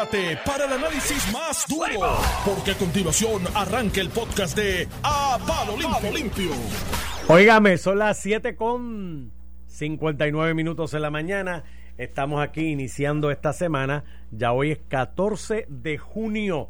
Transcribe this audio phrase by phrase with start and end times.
[0.00, 5.76] prepárate para el análisis más duro, porque a continuación arranca el podcast de A Palo
[5.76, 6.12] Limpio.
[6.12, 6.50] Limpio.
[7.28, 9.32] Óigame, son las 7 con
[9.66, 11.64] 59 minutos en la mañana.
[11.98, 14.04] Estamos aquí iniciando esta semana.
[14.30, 16.68] Ya hoy es 14 de junio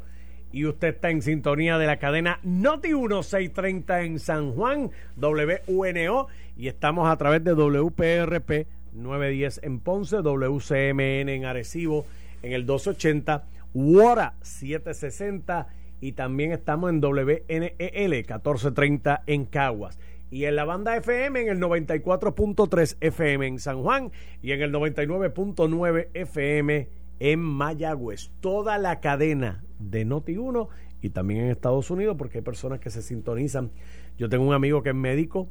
[0.51, 6.27] y usted está en sintonía de la cadena Noti 1630 en San Juan, WUNO,
[6.57, 12.05] y estamos a través de WPRP 910 en Ponce, WCMN en Arecibo
[12.41, 15.67] en el 280, WORA 760
[16.01, 19.99] y también estamos en WNEL 1430 en Caguas.
[20.31, 24.71] Y en la banda FM en el 94.3 FM en San Juan y en el
[24.71, 28.31] 99.9 FM en Mayagüez.
[28.39, 30.69] Toda la cadena de Noti1
[31.01, 33.71] y también en Estados Unidos porque hay personas que se sintonizan.
[34.17, 35.49] Yo tengo un amigo que es médico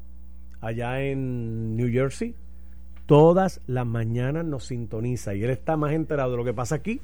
[0.60, 2.34] allá en New Jersey.
[3.10, 7.00] Todas las mañanas nos sintoniza y él está más enterado de lo que pasa aquí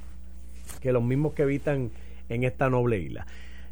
[0.81, 1.91] que los mismos que habitan
[2.29, 3.27] en esta noble isla.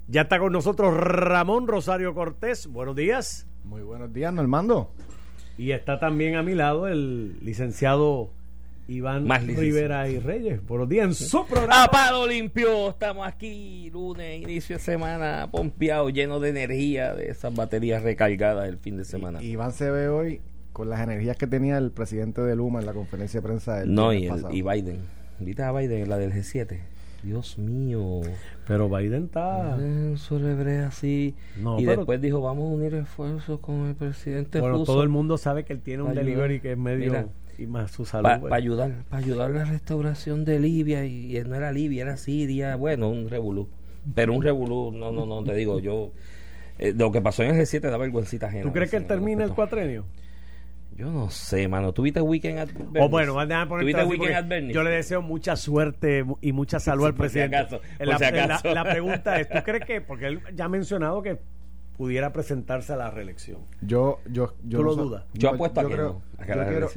[0.08, 2.66] Ya está con nosotros Ramón Rosario Cortés.
[2.66, 3.46] Buenos días.
[3.62, 4.90] Muy buenos días, Normando.
[5.56, 8.30] Y está también a mi lado el licenciado
[8.88, 10.66] Iván Rivera y Reyes.
[10.66, 11.84] Buenos días en su programa.
[11.84, 18.02] Apado limpio, estamos aquí lunes, inicio de semana, pompeado, lleno de energía de esas baterías
[18.02, 19.40] recargadas el fin de semana.
[19.40, 20.40] Iván se ve hoy
[20.74, 23.94] con las energías que tenía el presidente de Luma en la conferencia de prensa del
[23.94, 24.98] No, y, y Biden.
[25.38, 26.80] Ahorita a Biden, la del G7.
[27.22, 28.22] Dios mío.
[28.66, 29.76] Pero Biden está.
[30.86, 31.34] así.
[31.78, 34.60] y después dijo: Vamos a unir esfuerzos con el presidente.
[34.60, 37.30] Bueno, todo el mundo sabe que él tiene un delivery que es medio.
[37.56, 38.28] y más su salud.
[38.42, 41.06] Para ayudar, para ayudar a la restauración de Libia.
[41.06, 42.74] Y, no era Libia, era Siria.
[42.74, 43.68] Bueno, un revolú.
[44.12, 46.10] Pero un revolú, no, no, no, te digo, yo.
[46.80, 48.64] Eh, lo que pasó en el G7 da vergüencita ajena.
[48.64, 50.04] ¿Tú crees que él termina el cuatrenio?
[50.96, 51.92] Yo no sé, mano.
[51.92, 52.68] ¿Tuviste Weekend at
[53.00, 57.80] O bueno, a poner Weekend Yo le deseo mucha suerte y mucha salud al presidente.
[57.98, 61.38] la, pregunta es, ¿tú crees que, porque él ya ha mencionado que
[61.96, 63.58] pudiera presentarse a la reelección?
[63.80, 65.24] Yo, yo, yo ¿Tú lo dudas?
[65.34, 66.22] Yo, apuesto a que creo,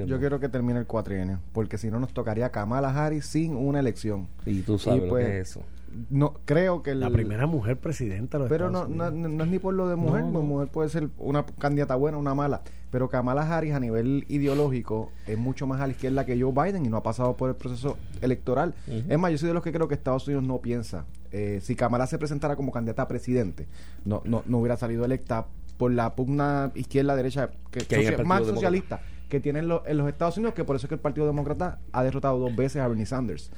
[0.05, 3.79] yo, quiero, que termine el cuatrienio, porque si no nos tocaría Kamala Harris sin una
[3.79, 4.27] elección.
[4.45, 5.63] Y tú sabes lo que pues, es eso
[6.09, 9.87] no creo que la primera mujer presidenta pero no, no, no, es ni por lo
[9.87, 12.61] de mujer no, mujer puede ser una candidata buena una mala.
[12.89, 16.85] Pero Kamala Harris a nivel ideológico es mucho más a la izquierda que Joe Biden
[16.85, 18.73] y no ha pasado por el proceso electoral.
[18.87, 21.05] Es más yo soy de los que creo que Estados Unidos no piensa.
[21.31, 23.67] Eh, si Kamala se presentara como candidata a presidente
[24.05, 25.47] no no, no hubiera salido electa
[25.77, 30.63] por la pugna izquierda derecha que, más socialista que tienen en los Estados Unidos, que
[30.63, 33.51] por eso es que el Partido Demócrata ha derrotado dos veces a Bernie Sanders.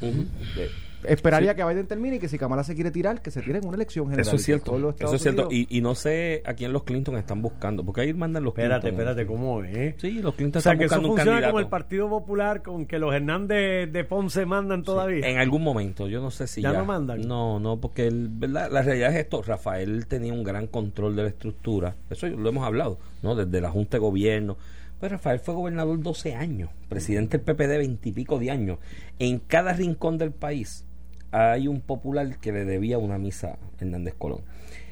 [1.04, 3.66] Esperaría que Biden termine y que si Kamala se quiere tirar, que se tire en
[3.66, 4.28] una elección general.
[4.28, 4.96] Eso es cierto.
[5.00, 5.48] Eso es cierto.
[5.52, 7.86] Y, no sé a quién los Clinton están buscando.
[7.86, 9.96] Porque ahí mandan los espérate, Espérate, ¿cómo es?
[9.98, 13.14] Sí, los Clinton o sea, que eso funciona como el Partido Popular con que los
[13.14, 15.28] Hernández de Ponce mandan todavía.
[15.28, 16.74] en algún momento, yo no sé si ya.
[16.74, 17.22] no mandan?
[17.22, 18.70] No, no, porque ¿verdad?
[18.72, 19.42] la realidad es esto.
[19.42, 21.96] Rafael tenía un gran control de la estructura.
[22.10, 23.36] Eso lo hemos hablado, ¿no?
[23.36, 24.58] Desde la Junta de Gobierno.
[25.00, 28.80] Pues Rafael fue gobernador 12 años, presidente del PPD 20 y pico de años.
[29.18, 30.86] En cada rincón del país
[31.32, 34.42] hay un popular que le debía una misa a Hernández Colón.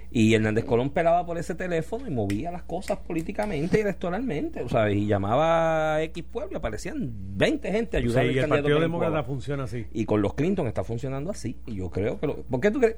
[0.09, 4.69] Y Hernández Colón pelaba por ese teléfono y movía las cosas políticamente y electoralmente, o
[4.69, 8.31] sea, y llamaba a X pueblo y aparecían 20 gente ayudando.
[8.31, 9.85] y el Partido Demócrata funciona así.
[9.93, 11.57] Y con los Clinton está funcionando así.
[11.65, 12.27] Y yo creo que...
[12.27, 12.95] Lo, ¿Por qué tú crees?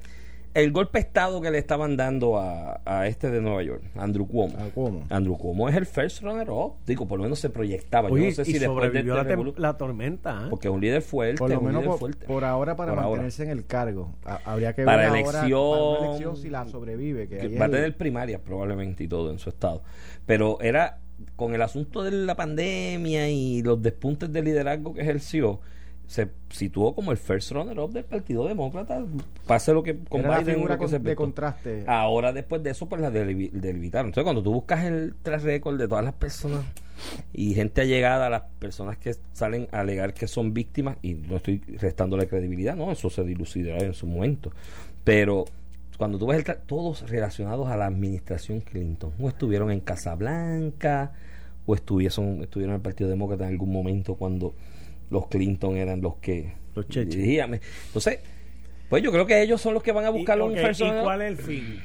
[0.54, 4.26] El golpe de estado que le estaban dando a, a este de Nueva York, Andrew
[4.26, 4.56] Cuomo.
[4.58, 6.74] Ah, Andrew Cuomo es el first runner up.
[6.86, 8.08] Digo, por lo menos se proyectaba.
[8.08, 9.04] Yo no sé si después de
[9.56, 10.44] la, tormenta.
[10.44, 10.46] ¿eh?
[10.50, 11.38] Porque es un líder fuerte.
[11.38, 14.14] Por lo menos por, por, ahora para mantenerse en el cargo.
[14.44, 17.28] habría que para ver elección, ahora, para elección si la sobrevive.
[17.28, 19.82] Que, va a tener primarias probablemente y todo en su estado.
[20.26, 20.98] Pero era
[21.36, 25.60] con el asunto de la pandemia y los despuntes de liderazgo que ejerció
[26.10, 29.00] se situó como el first runner up del Partido Demócrata
[29.46, 30.66] pase lo que con Biden
[31.04, 31.84] de contraste.
[31.86, 35.86] Ahora después de eso pues la delimitaron entonces cuando tú buscas el tras récord de
[35.86, 36.64] todas las personas
[37.32, 41.36] y gente allegada a las personas que salen a alegar que son víctimas y no
[41.36, 44.50] estoy restando la credibilidad no eso se dilucidará en su momento.
[45.04, 45.44] Pero
[45.96, 49.12] cuando tú ves el todos relacionados a la administración Clinton.
[49.20, 51.12] O estuvieron en Casablanca
[51.66, 54.54] o estuvieron estuvieron en el Partido Demócrata en algún momento cuando
[55.10, 58.20] los Clinton eran los que los Entonces,
[58.88, 61.22] pues yo creo que ellos son los que van a buscar un okay, ¿Y cuál
[61.22, 61.80] es el fin?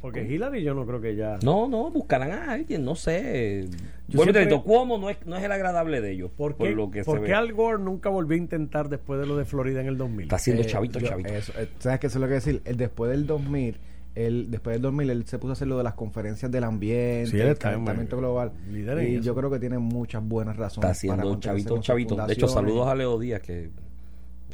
[0.00, 1.38] Porque Hillary yo no creo que ya...
[1.42, 3.66] No, no, buscarán a alguien, no sé.
[4.06, 4.62] Yo bueno, siempre...
[4.62, 6.30] Cuomo no es, no es el agradable de ellos.
[6.30, 9.36] ¿Por qué, lo que ¿por qué Al Gore nunca volvió a intentar después de lo
[9.36, 10.22] de Florida en el 2000?
[10.22, 11.34] Está haciendo eh, chavito, chavito.
[11.34, 12.06] Eh, ¿Sabes qué?
[12.06, 12.62] Eso es lo que decir.
[12.64, 13.76] El después del 2000
[14.26, 17.50] él, después del 2000 él se puso a hacer lo de las conferencias del ambiente,
[17.50, 18.52] el calentamiento global.
[18.70, 20.90] Y yo creo que tiene muchas buenas razones.
[20.90, 22.16] Está haciendo chavito, chavito.
[22.16, 23.70] De hecho, saludos a Leo Díaz, que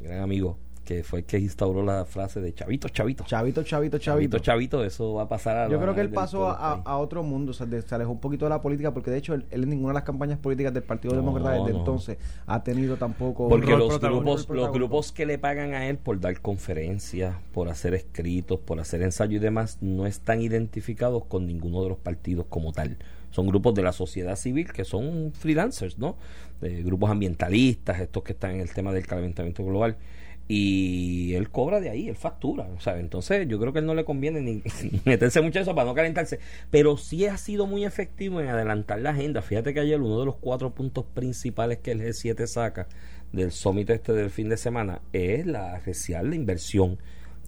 [0.02, 3.24] gran amigo que fue el que instauró la frase de chavito, chavito.
[3.24, 4.38] Chavito, chavito, Chavito, chavito.
[4.38, 7.50] chavito, eso va a pasar a Yo la- creo que él pasó a, otro mundo,
[7.50, 9.64] o sea, de- se alejó un poquito de la política, porque de hecho él, él
[9.64, 11.78] en ninguna de las campañas políticas del Partido No, Demócrata desde no.
[11.78, 13.48] entonces ha tenido tampoco...
[13.48, 17.68] Porque rol los grupos, los grupos que le pagan a él por dar conferencias, por
[17.68, 22.46] hacer escritos, por hacer ensayos y demás, no están identificados con ninguno de los partidos
[22.48, 22.96] como tal.
[23.30, 26.16] Son grupos de la sociedad civil que son freelancers, ¿no?
[26.60, 29.96] De grupos ambientalistas, estos que están en el tema del calentamiento global.
[30.46, 32.68] Y él cobra de ahí, él factura.
[32.78, 34.62] Sea, entonces yo creo que él no le conviene ni
[35.04, 36.38] meterse mucho eso para no calentarse.
[36.70, 39.40] Pero sí ha sido muy efectivo en adelantar la agenda.
[39.40, 42.88] Fíjate que ayer uno de los cuatro puntos principales que el G7 saca
[43.32, 46.98] del summit este del fin de semana es la apreciar la inversión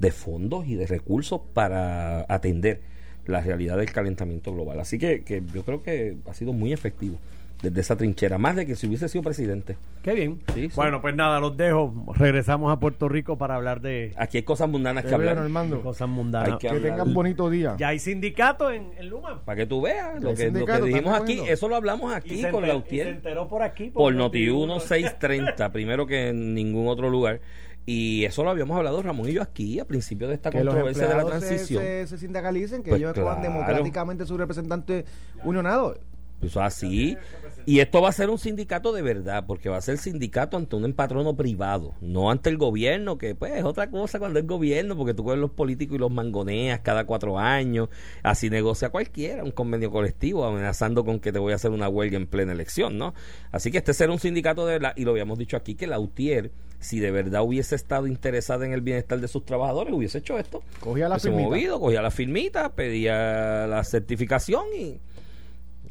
[0.01, 2.81] de fondos y de recursos para atender
[3.27, 4.81] la realidad del calentamiento global.
[4.81, 7.19] Así que, que yo creo que ha sido muy efectivo
[7.63, 9.77] desde esa trinchera, más de que si hubiese sido presidente.
[10.03, 10.41] Qué bien.
[10.55, 10.73] Sí, sí.
[10.77, 11.93] Bueno, pues nada, los dejo.
[12.15, 15.39] Regresamos a Puerto Rico para hablar de Aquí hay cosas mundanas que hablar.
[15.39, 15.81] Armando.
[15.83, 16.51] cosas mundanas.
[16.51, 16.83] Hay que Que hablar.
[16.93, 17.75] tengan bonito día.
[17.79, 19.43] Ya hay sindicato en, en Luma.
[19.45, 22.51] Para que tú veas lo que, lo que dijimos aquí, eso lo hablamos aquí se
[22.51, 23.91] con enter- y se Lautier enteró por aquí.
[23.91, 24.81] por Noti Noti1 uno.
[24.81, 27.41] 630, primero que en ningún otro lugar.
[27.89, 30.75] Y eso lo habíamos hablado Ramón y yo aquí a principio de esta que los
[30.75, 31.83] controversia de la empleados se, transición.
[31.85, 33.41] se, se sindicalicen, que Pues ellos claro.
[33.41, 35.05] democráticamente su representante
[35.45, 35.97] unionado.
[36.43, 37.17] Eso así.
[37.65, 40.77] Y esto va a ser un sindicato de verdad, porque va a ser sindicato ante
[40.77, 44.97] un empatrono privado, no ante el gobierno, que pues es otra cosa cuando es gobierno,
[44.97, 47.89] porque tú coges los políticos y los mangoneas cada cuatro años,
[48.23, 52.17] así negocia cualquiera, un convenio colectivo, amenazando con que te voy a hacer una huelga
[52.17, 53.15] en plena elección, ¿no?
[53.51, 55.99] Así que este será un sindicato de verdad, y lo habíamos dicho aquí, que la
[55.99, 60.39] UTIER, si de verdad hubiese estado interesada en el bienestar de sus trabajadores, hubiese hecho
[60.39, 60.63] esto.
[60.79, 61.49] Cogía la firmita.
[61.49, 65.01] movido, cogía la firmita, pedía la certificación y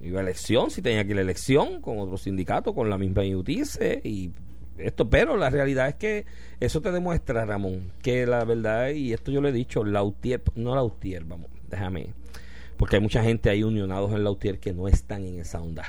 [0.01, 4.01] iba a elección, si tenía que ir elección con otro sindicato, con la misma IUTICE
[4.03, 4.31] y
[4.77, 6.25] esto, pero la realidad es que
[6.59, 10.43] eso te demuestra, Ramón, que la verdad, y esto yo le he dicho, la UTIER,
[10.55, 12.09] no la UTIER, vamos, déjame,
[12.77, 15.85] porque hay mucha gente ahí unionados en la UTIER que no están en esa onda.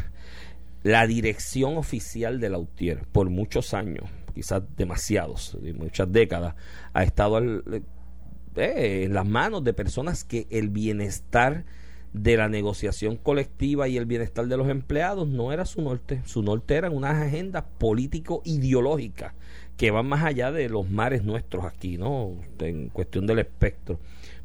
[0.85, 4.05] La dirección oficial de la UTIER, por muchos años,
[4.35, 6.55] quizás demasiados, de muchas décadas,
[6.93, 11.65] ha estado eh, en las manos de personas que el bienestar
[12.13, 16.23] de la negociación colectiva y el bienestar de los empleados no era su norte.
[16.25, 19.35] Su norte eran unas agendas político-ideológicas
[19.77, 22.33] que van más allá de los mares nuestros aquí, ¿no?
[22.61, 23.99] En cuestión del espectro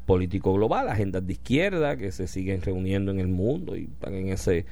[0.04, 4.28] político global, agendas de izquierda que se siguen reuniendo en el mundo y están en
[4.28, 4.66] ese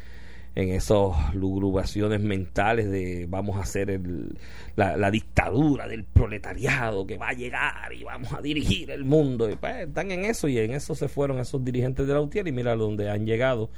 [0.55, 4.37] en esas lugubraciones mentales de vamos a hacer el,
[4.77, 9.49] la, la dictadura del proletariado que va a llegar y vamos a dirigir el mundo.
[9.49, 12.49] Y pues, están en eso y en eso se fueron esos dirigentes de la UTIER
[12.49, 13.71] y mira dónde han llegado.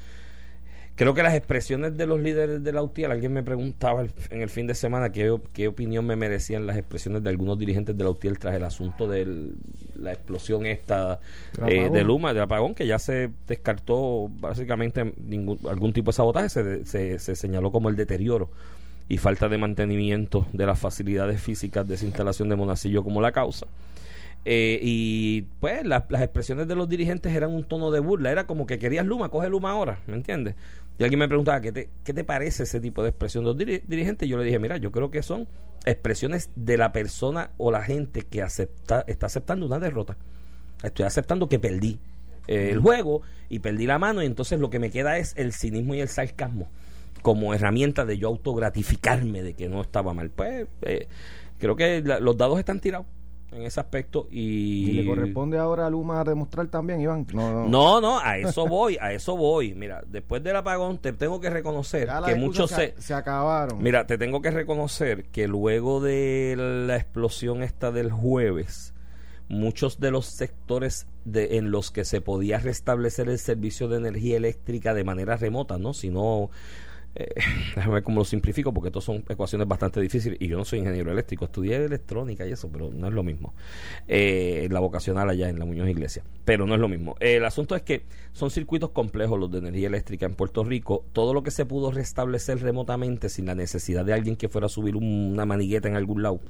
[0.95, 4.43] Creo que las expresiones de los líderes de la UTIER, alguien me preguntaba el- en
[4.43, 8.05] el fin de semana qué, qué opinión me merecían las expresiones de algunos dirigentes de
[8.05, 9.53] la UTIER tras el asunto de
[9.99, 11.19] la explosión esta
[11.67, 16.51] eh, de Luma, del apagón, que ya se descartó básicamente ningún, algún tipo de sabotaje,
[16.51, 18.51] se, se, se señaló como el deterioro
[19.09, 23.33] y falta de mantenimiento de las facilidades físicas de esa instalación de Monacillo como la
[23.33, 23.67] causa.
[24.45, 28.45] Eh, y pues las, las expresiones de los dirigentes eran un tono de burla, era
[28.45, 30.57] como que querías Luma, coge Luma ahora, ¿me entiendes?
[30.99, 33.57] Y alguien me preguntaba, ¿qué te, qué te parece ese tipo de expresión de los
[33.59, 34.29] diri- dirigentes?
[34.29, 35.49] Yo le dije, mira, yo creo que son
[35.85, 40.17] expresiones de la persona o la gente que acepta, está aceptando una derrota.
[40.83, 41.99] Estoy aceptando que perdí
[42.47, 45.53] eh, el juego y perdí la mano y entonces lo que me queda es el
[45.53, 46.69] cinismo y el sarcasmo
[47.23, 50.31] como herramienta de yo autogratificarme de que no estaba mal.
[50.31, 51.07] Pues eh,
[51.59, 53.07] creo que la- los dados están tirados
[53.53, 54.91] en ese aspecto y...
[54.91, 57.27] Y le corresponde ahora a Luma demostrar también, Iván.
[57.33, 57.69] No, no.
[57.69, 59.75] No, no, a eso voy, a eso voy.
[59.75, 63.03] Mira, después del apagón te tengo que reconocer que muchos se, se...
[63.03, 63.83] se acabaron.
[63.83, 66.55] Mira, te tengo que reconocer que luego de
[66.87, 68.95] la explosión esta del jueves,
[69.49, 74.37] muchos de los sectores de, en los que se podía restablecer el servicio de energía
[74.39, 75.93] eléctrica de manera remota, ¿no?
[75.93, 76.51] Si no,
[77.15, 77.29] eh,
[77.77, 80.81] déjame ver cómo lo simplifico, porque estas son ecuaciones bastante difíciles y yo no soy
[80.81, 83.55] ingeniero eléctrico, estudié electrónica y eso, pero no es lo mismo.
[84.09, 87.17] Eh, la vocacional allá en la Muñoz Iglesia, pero no es lo mismo.
[87.21, 91.05] Eh, el asunto es que son circuitos complejos los de energía eléctrica en Puerto Rico.
[91.13, 94.71] Todo lo que se pudo restablecer remotamente sin la necesidad de alguien que fuera a
[94.71, 96.41] subir un- una manigueta en algún lado.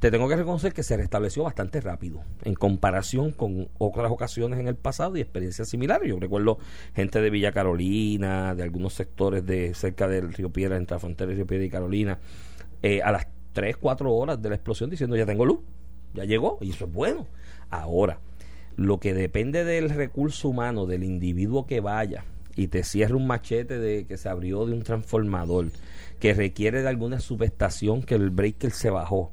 [0.00, 4.68] Te tengo que reconocer que se restableció bastante rápido en comparación con otras ocasiones en
[4.68, 6.08] el pasado y experiencias similares.
[6.10, 6.58] Yo recuerdo
[6.94, 11.30] gente de Villa Carolina, de algunos sectores de cerca del Río Piedra, entre la frontera
[11.30, 12.18] de Río Piedra y Carolina,
[12.82, 15.60] eh, a las 3, 4 horas de la explosión diciendo ya tengo luz,
[16.12, 17.26] ya llegó, y eso es bueno.
[17.70, 18.20] Ahora,
[18.76, 22.24] lo que depende del recurso humano, del individuo que vaya
[22.54, 25.70] y te cierra un machete de que se abrió de un transformador,
[26.20, 29.32] que requiere de alguna subestación que el breaker se bajó,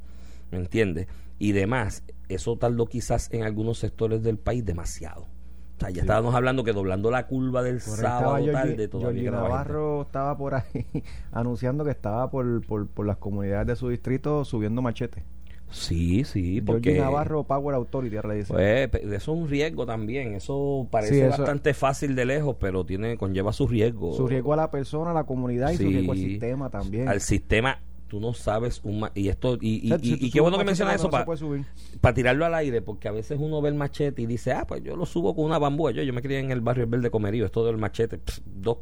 [0.54, 1.08] ¿me entiendes?
[1.44, 5.24] y demás, eso tardó quizás en algunos sectores del país demasiado.
[5.24, 10.38] O sea, ya estábamos hablando que doblando la curva del sábado tarde todavía Navarro estaba
[10.38, 10.86] por ahí
[11.34, 15.26] anunciando que estaba por, por, por las comunidades de su distrito subiendo machete.
[15.70, 16.98] Sí, sí, porque...
[16.98, 18.54] Navarro Power Authority, dice.
[18.54, 23.52] Pues, eso es un riesgo también, eso parece bastante fácil de lejos, pero tiene conlleva
[23.52, 24.14] su riesgo.
[24.14, 27.10] Su riesgo a la persona, a la comunidad y su riesgo al sistema también.
[27.10, 31.10] Al sistema tú no sabes un y esto y, y, qué bueno que mencionas eso
[31.10, 34.84] para tirarlo al aire porque a veces uno ve el machete y dice ah pues
[34.84, 37.10] yo lo subo con una bambú yo, yo me crié en el barrio El Verde
[37.10, 38.78] Comerío esto del machete dos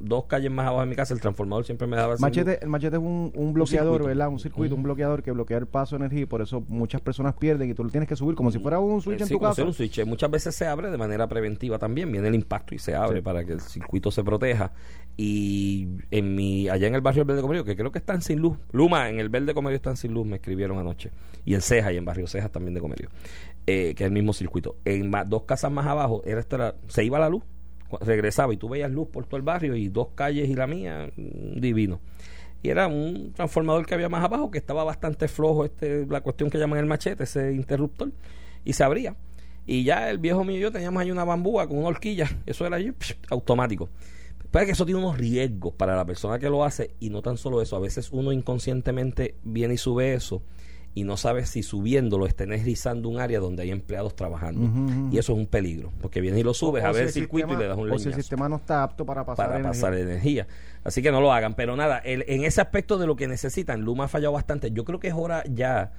[0.00, 2.96] dos calles más abajo de mi casa el transformador siempre me daba machete el machete
[2.96, 6.22] es un, un bloqueador verdad un circuito un bloqueador que bloquea el paso de energía
[6.22, 8.78] y por eso muchas personas pierden y tú lo tienes que subir como si fuera
[8.78, 9.64] un switch en tu casa.
[9.64, 10.04] un switch.
[10.04, 13.44] Muchas veces se abre de manera preventiva también viene el impacto y se abre para
[13.44, 14.72] que el circuito se proteja
[15.16, 18.58] y en mi allá en el barrio Verde Comerío que creo que están sin luz
[18.72, 21.10] Luma en el Verde Comerio están sin luz, me escribieron anoche.
[21.44, 23.10] Y en Ceja y en Barrio Ceja también de Comerio.
[23.66, 24.76] Eh, que es el mismo circuito.
[24.84, 26.44] En dos casas más abajo era,
[26.88, 27.42] se iba la luz,
[28.00, 31.10] regresaba y tú veías luz por todo el barrio y dos calles y la mía,
[31.16, 32.00] mm, divino.
[32.62, 36.50] Y era un transformador que había más abajo que estaba bastante flojo, este, la cuestión
[36.50, 38.10] que llaman el machete, ese interruptor,
[38.64, 39.16] y se abría.
[39.66, 42.66] Y ya el viejo mío y yo teníamos ahí una bambúa con una horquilla, eso
[42.66, 42.78] era
[43.30, 43.88] automático.
[44.54, 47.36] Pero que eso tiene unos riesgos para la persona que lo hace y no tan
[47.36, 50.42] solo eso, a veces uno inconscientemente viene y sube eso
[50.94, 55.10] y no sabe si subiéndolo está energizando un área donde hay empleados trabajando.
[55.10, 57.56] Y eso es un peligro, porque viene y lo subes a ver el, circuito y
[57.56, 57.96] le das un leñazo.
[57.96, 59.72] O si el sistema no está apto para pasar, para energía.
[59.72, 60.46] pasar energía.
[60.84, 61.54] Así que no lo hagan.
[61.54, 64.70] Pero nada, en ese aspecto de lo que necesitan, Luma ha fallado bastante.
[64.70, 65.90] Yo creo que es hora ya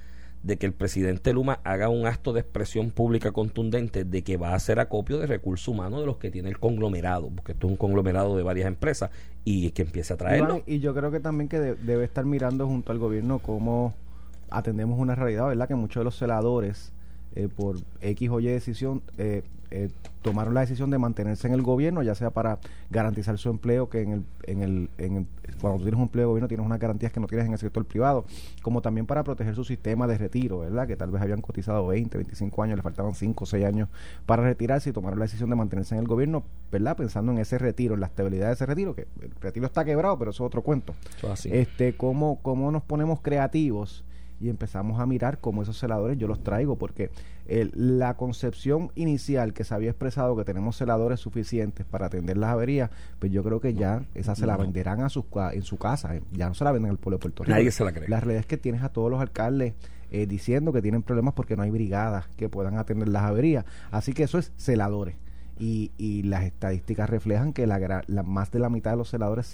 [0.46, 4.50] de que el presidente Luma haga un acto de expresión pública contundente de que va
[4.50, 7.72] a hacer acopio de recursos humanos de los que tiene el conglomerado, porque esto es
[7.72, 9.10] un conglomerado de varias empresas
[9.44, 10.62] y que empiece a traerlo.
[10.64, 13.94] y yo creo que también que debe estar mirando junto al gobierno cómo
[14.48, 15.66] atendemos una realidad, ¿verdad?
[15.66, 16.92] Que muchos de los celadores
[17.34, 19.90] eh, por X o Y decisión eh, eh,
[20.22, 22.58] tomaron la decisión de mantenerse en el gobierno, ya sea para
[22.90, 25.26] garantizar su empleo, que en el, en el, en el,
[25.60, 27.58] cuando tú tienes un empleo de gobierno tienes unas garantías que no tienes en el
[27.58, 28.24] sector privado,
[28.62, 30.86] como también para proteger su sistema de retiro, ¿verdad?
[30.86, 33.88] Que tal vez habían cotizado 20, 25 años, le faltaban 5 o 6 años
[34.26, 36.96] para retirarse y tomaron la decisión de mantenerse en el gobierno, ¿verdad?
[36.96, 40.18] Pensando en ese retiro, en la estabilidad de ese retiro, que el retiro está quebrado,
[40.18, 40.94] pero eso es otro cuento.
[41.52, 44.04] Este, ¿cómo, ¿Cómo nos ponemos creativos?
[44.40, 47.10] Y empezamos a mirar cómo esos celadores yo los traigo, porque
[47.48, 52.90] la concepción inicial que se había expresado que tenemos celadores suficientes para atender las averías,
[53.18, 56.22] pues yo creo que ya esa se la venderán a sus, en su casa, eh,
[56.32, 57.56] ya no se la venden al pueblo de Puerto Rico.
[57.56, 58.08] Nadie se la cree.
[58.08, 59.74] La realidad es que tienes a todos los alcaldes
[60.10, 64.12] eh, diciendo que tienen problemas porque no hay brigadas que puedan atender las averías, así
[64.12, 65.16] que eso es celadores.
[65.58, 69.46] Y, y las estadísticas reflejan que la, la, más de la mitad de los celadores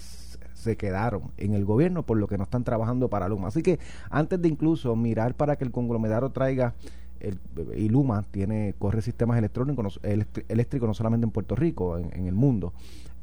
[0.63, 3.49] se quedaron en el gobierno por lo que no están trabajando para Luma.
[3.49, 3.79] Así que
[4.09, 6.73] antes de incluso mirar para que el conglomerado traiga
[7.19, 7.39] el,
[7.75, 12.73] y Luma tiene corre sistemas electrónicos eléctricos no solamente en Puerto Rico, en, el mundo.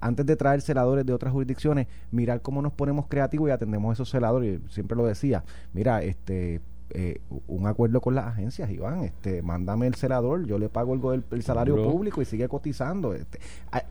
[0.01, 4.09] Antes de traer celadores de otras jurisdicciones, mirar cómo nos ponemos creativos y atendemos esos
[4.09, 4.61] celadores.
[4.71, 5.45] Siempre lo decía,
[5.75, 10.69] mira, este eh, un acuerdo con las agencias, Iván, este, mándame el celador, yo le
[10.69, 13.15] pago el, el, salario público y sigue cotizando.
[13.15, 13.39] Este,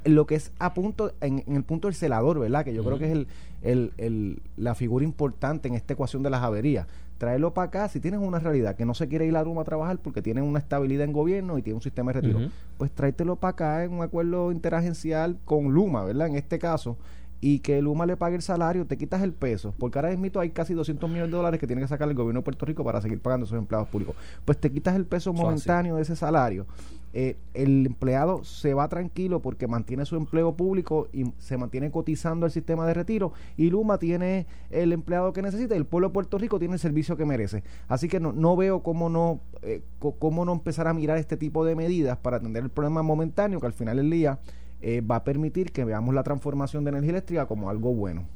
[0.06, 2.65] lo que es a punto, en, el punto del celador, ¿verdad?
[2.65, 3.27] Que yo creo que es el,
[3.62, 6.88] el, el, la figura importante en esta ecuación de las averías.
[7.18, 9.65] Tráelo para acá, si tienes una realidad que no se quiere ir a Roma a
[9.65, 12.39] trabajar porque tiene una estabilidad en gobierno y tiene un sistema de retiro,
[12.77, 16.27] pues tráetelo para acá en un acuerdo interagencial con Luma, ¿verdad?
[16.27, 16.98] En este caso,
[17.41, 20.50] y que Luma le pague el salario, te quitas el peso, porque ahora mismo hay
[20.50, 23.01] casi 200 millones de dólares que tiene que sacar el gobierno de Puerto Rico para
[23.01, 24.15] seguir pagando a sus empleados públicos.
[24.46, 26.65] Pues te quitas el peso momentáneo de ese salario.
[27.12, 32.46] Eh, el empleado se va tranquilo porque mantiene su empleo público y se mantiene cotizando
[32.46, 36.13] el sistema de retiro y Luma tiene el empleado que necesita y el pueblo de
[36.13, 37.63] Puerto Rico tiene el servicio que merece.
[37.88, 39.81] Así que no, no veo cómo no, eh,
[40.19, 43.65] cómo no empezar a mirar este tipo de medidas para atender el problema momentáneo que
[43.65, 44.39] al final del día
[44.81, 48.27] eh, va a permitir que veamos la transformación de energía eléctrica como algo bueno.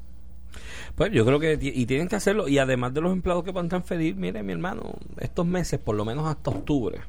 [0.94, 3.66] Pues yo creo que y tienen que hacerlo y además de los empleados que van
[3.66, 7.00] a transferir, mire mi hermano, estos meses, por lo menos hasta octubre,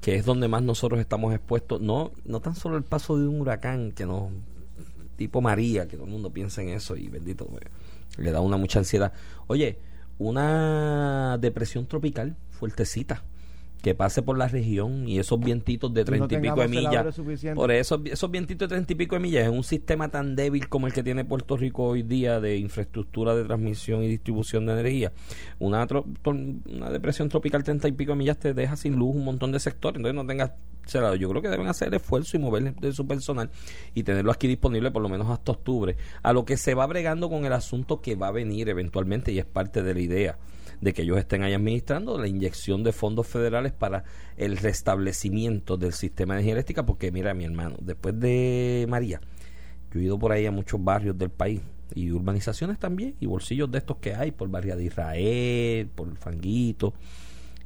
[0.00, 3.40] que es donde más nosotros estamos expuestos, no no tan solo el paso de un
[3.40, 4.30] huracán que nos
[5.16, 7.64] tipo María, que todo el mundo piensa en eso y bendito pues,
[8.16, 9.12] le da una mucha ansiedad.
[9.48, 9.78] Oye,
[10.18, 13.22] una depresión tropical fuertecita
[13.86, 17.20] que pase por la región y esos vientitos de treinta y pico de millas.
[17.54, 20.68] Por eso, esos vientitos de treinta y pico de millas en un sistema tan débil
[20.68, 24.72] como el que tiene Puerto Rico hoy día de infraestructura de transmisión y distribución de
[24.72, 25.12] energía.
[25.60, 25.86] Una,
[26.24, 29.60] una depresión tropical treinta y pico de millas te deja sin luz un montón de
[29.60, 29.98] sectores.
[29.98, 30.50] Entonces no tengas
[30.84, 31.14] cerrado.
[31.14, 33.50] Yo creo que deben hacer esfuerzo y mover de su personal
[33.94, 35.96] y tenerlo aquí disponible por lo menos hasta octubre.
[36.24, 39.38] A lo que se va bregando con el asunto que va a venir eventualmente y
[39.38, 40.38] es parte de la idea
[40.80, 44.04] de que ellos estén ahí administrando la inyección de fondos federales para
[44.36, 49.20] el restablecimiento del sistema de energía eléctrica, porque mira mi hermano, después de María,
[49.92, 51.60] yo he ido por ahí a muchos barrios del país
[51.94, 56.94] y urbanizaciones también y bolsillos de estos que hay por Barria de Israel, por Fanguito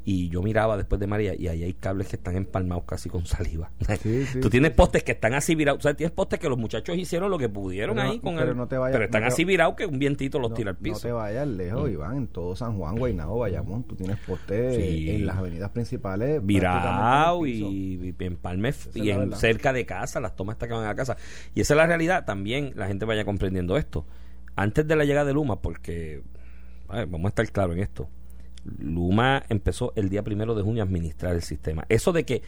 [0.04, 3.26] y yo miraba después de María y ahí hay cables que están empalmados casi con
[3.26, 3.70] saliva.
[4.40, 7.30] Tú tienes postes que están así virados, o sea, tienes postes que los muchachos hicieron
[7.30, 9.84] lo que pudieron ahí con pero el, no te vayas, pero están así virados que
[9.86, 10.94] un vientito los tira al piso.
[10.96, 11.92] No te vayas lejos, Mm.
[11.92, 15.10] Iván, en todo San Juan, Guaynabo, Bayamón, tú tienes postes Sí.
[15.10, 17.64] en las avenidas principales virado prácticamente en
[18.00, 20.68] el y, y en palme Esa es y en cerca de casa, las tomas estas
[20.68, 21.16] que van a casa.
[21.54, 22.24] Y esa es la realidad.
[22.24, 24.06] También la gente vaya comprendiendo esto.
[24.56, 26.22] Antes de la llegada de Luma, porque
[26.88, 28.08] a ver, vamos a estar claros en esto.
[28.64, 31.84] Luma empezó el día primero de junio a administrar el sistema.
[31.88, 32.42] Eso de que,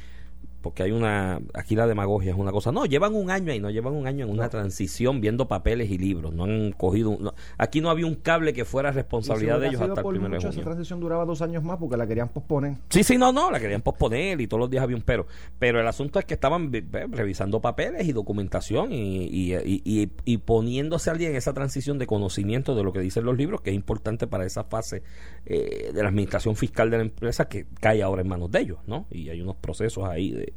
[0.63, 3.69] porque hay una, aquí la demagogia es una cosa, no, llevan un año ahí, no
[3.71, 7.81] llevan un año en una transición viendo papeles y libros, no han cogido, no- aquí
[7.81, 10.37] no había un cable que fuera si responsabilidad de ellos hasta el por primero de
[10.37, 10.61] mucho, junio.
[10.63, 12.77] Esa transición duraba dos años más porque la querían posponer.
[12.89, 15.27] Sí, sí, no, no, la querían posponer y todos los días había un pero.
[15.59, 16.71] Pero el asunto es que estaban
[17.11, 21.99] revisando papeles y documentación y, y, y- y- y poniéndose al día en esa transición
[21.99, 25.03] de conocimiento de lo que dicen los libros, que es importante para esa fase
[25.47, 28.79] eh, de la administración fiscal de la empresa que cae ahora en manos de ellos,
[28.87, 29.07] ¿no?
[29.11, 30.52] Y hay unos procesos ahí de,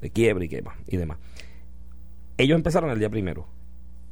[0.00, 1.18] de quiebre y, que, y demás.
[2.38, 3.46] Ellos empezaron el día primero.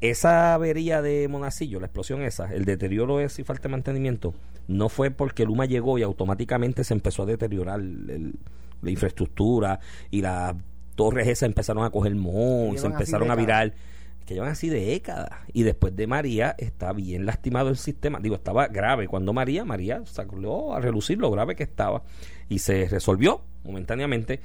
[0.00, 4.33] Esa avería de Monacillo, la explosión esa, el deterioro ese y falta de mantenimiento,
[4.68, 8.35] no fue porque Luma llegó y automáticamente se empezó a deteriorar el- el-
[8.80, 9.80] la infraestructura
[10.11, 10.54] y las
[10.95, 13.75] torres esas empezaron a coger moho, se empezaron a virar,
[14.25, 15.30] que llevan así de décadas.
[15.52, 18.21] Y después de María está bien lastimado el sistema.
[18.21, 19.09] Digo, estaba grave.
[19.09, 22.02] Cuando María, María sacó a relucir lo grave que estaba
[22.49, 24.40] y se resolvió momentáneamente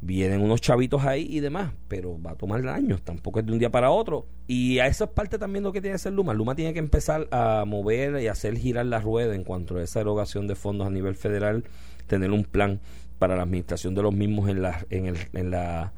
[0.00, 3.58] vienen unos chavitos ahí y demás, pero va a tomar años, tampoco es de un
[3.58, 4.26] día para otro.
[4.46, 6.34] Y a eso es parte también lo que tiene que hacer Luma.
[6.34, 10.00] Luma tiene que empezar a mover y hacer girar la rueda en cuanto a esa
[10.00, 11.64] erogación de fondos a nivel federal,
[12.06, 12.80] tener un plan
[13.18, 15.92] para la administración de los mismos en la, en el, en la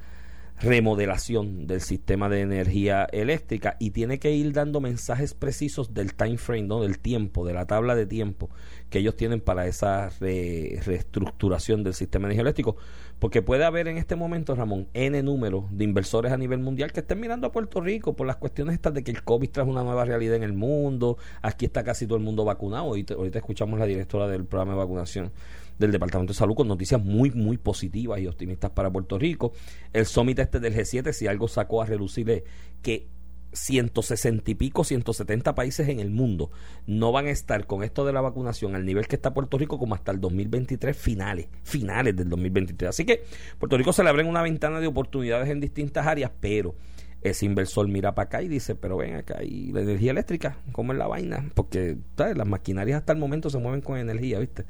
[0.61, 6.37] remodelación del sistema de energía eléctrica y tiene que ir dando mensajes precisos del time
[6.37, 6.83] frame, ¿no?
[6.83, 8.51] del tiempo, de la tabla de tiempo
[8.91, 12.77] que ellos tienen para esa re- reestructuración del sistema de energía eléctrico,
[13.19, 17.01] porque puede haber en este momento, Ramón, N número de inversores a nivel mundial que
[17.01, 19.83] estén mirando a Puerto Rico por las cuestiones estas de que el COVID trae una
[19.83, 23.79] nueva realidad en el mundo, aquí está casi todo el mundo vacunado, ahorita, ahorita escuchamos
[23.79, 25.33] la directora del programa de vacunación
[25.79, 29.53] del Departamento de Salud con noticias muy, muy positivas y optimistas para Puerto Rico.
[29.93, 32.43] El summit este del G7, si algo sacó a relucir es
[32.83, 33.07] que
[33.53, 36.51] 160 y pico, 170 países en el mundo
[36.87, 39.79] no van a estar con esto de la vacunación al nivel que está Puerto Rico
[39.79, 42.91] como hasta el 2023 finales, finales del 2023.
[42.91, 43.25] Así que
[43.59, 46.75] Puerto Rico se le abren una ventana de oportunidades en distintas áreas, pero
[47.23, 50.93] ese inversor mira para acá y dice, pero ven acá, y la energía eléctrica, ¿cómo
[50.93, 51.51] es la vaina?
[51.55, 54.65] Porque las maquinarias hasta el momento se mueven con energía, ¿viste?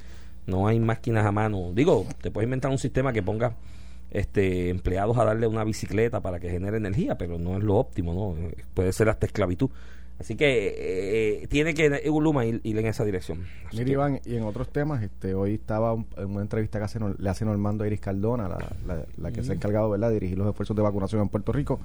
[0.46, 1.72] No hay máquinas a mano.
[1.74, 3.56] Digo, te puedes inventar un sistema que ponga
[4.10, 8.14] este empleados a darle una bicicleta para que genere energía, pero no es lo óptimo,
[8.14, 8.40] ¿no?
[8.48, 9.70] Eh, Puede ser hasta esclavitud.
[10.18, 10.74] Así que
[11.42, 13.42] eh, tiene que eh, Luma ir, ir en esa dirección.
[13.68, 16.78] Así Mira, que- Iván, y en otros temas, este, hoy estaba un- en una entrevista
[16.78, 20.08] que hace, le hace Normando Iris Cardona, la, la- la que se ha encargado ¿verdad?
[20.08, 21.78] de dirigir los esfuerzos de vacunación en Puerto Rico.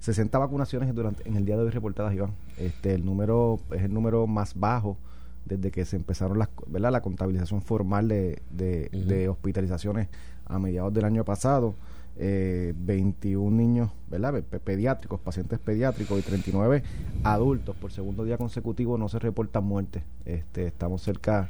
[0.00, 2.32] 60 vacunaciones durante en el día de hoy reportadas, Iván.
[2.58, 4.98] Este, el número es el número más bajo
[5.46, 6.92] desde que se empezaron las, ¿verdad?
[6.92, 10.08] la contabilización formal de, de hospitalizaciones
[10.46, 11.74] a mediados del año pasado.
[12.18, 14.32] Eh, 21 niños, ¿verdad?
[14.32, 16.82] Pe- pe- pediátricos, pacientes pediátricos y 39
[17.24, 17.76] adultos.
[17.76, 20.02] Por segundo día consecutivo no se reportan muertes.
[20.24, 21.48] Este, estamos cerca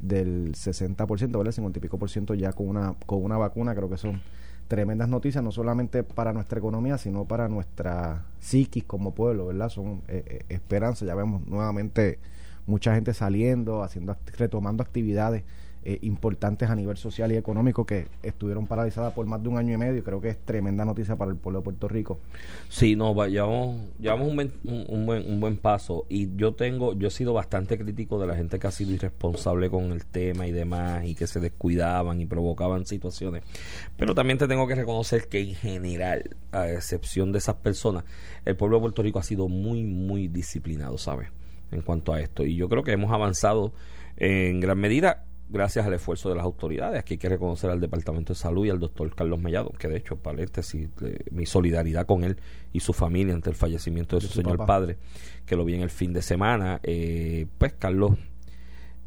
[0.00, 1.52] del 60%, ¿verdad?
[1.52, 3.74] 50 y pico por ciento ya con una, con una vacuna.
[3.74, 4.22] Creo que son
[4.68, 9.68] tremendas noticias, no solamente para nuestra economía, sino para nuestra psiquis como pueblo, ¿verdad?
[9.68, 11.06] Son eh, eh, esperanzas.
[11.06, 12.18] Ya vemos nuevamente
[12.66, 15.44] mucha gente saliendo, haciendo, retomando actividades
[15.88, 19.72] eh, importantes a nivel social y económico que estuvieron paralizadas por más de un año
[19.74, 20.02] y medio.
[20.02, 22.18] Creo que es tremenda noticia para el pueblo de Puerto Rico.
[22.68, 26.54] Sí, no, va- llevamos, llevamos un, buen, un, un buen, un buen paso y yo
[26.54, 30.04] tengo, yo he sido bastante crítico de la gente que ha sido irresponsable con el
[30.06, 33.44] tema y demás y que se descuidaban y provocaban situaciones.
[33.96, 38.02] Pero también te tengo que reconocer que en general, a excepción de esas personas,
[38.44, 41.28] el pueblo de Puerto Rico ha sido muy, muy disciplinado, ¿sabes?
[41.70, 42.44] En cuanto a esto.
[42.44, 43.72] Y yo creo que hemos avanzado
[44.16, 46.98] en gran medida gracias al esfuerzo de las autoridades.
[46.98, 49.96] Aquí hay que reconocer al Departamento de Salud y al doctor Carlos Mellado, que de
[49.96, 50.88] hecho, paréntesis,
[51.30, 52.36] mi solidaridad con él
[52.72, 54.66] y su familia ante el fallecimiento de su, su señor papá.
[54.66, 54.98] padre,
[55.44, 56.80] que lo vi en el fin de semana.
[56.82, 58.12] Eh, pues Carlos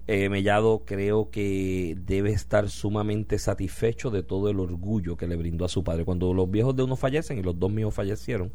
[0.08, 5.66] eh, Mellado creo que debe estar sumamente satisfecho de todo el orgullo que le brindó
[5.66, 6.06] a su padre.
[6.06, 8.52] Cuando los viejos de uno fallecen y los dos míos fallecieron,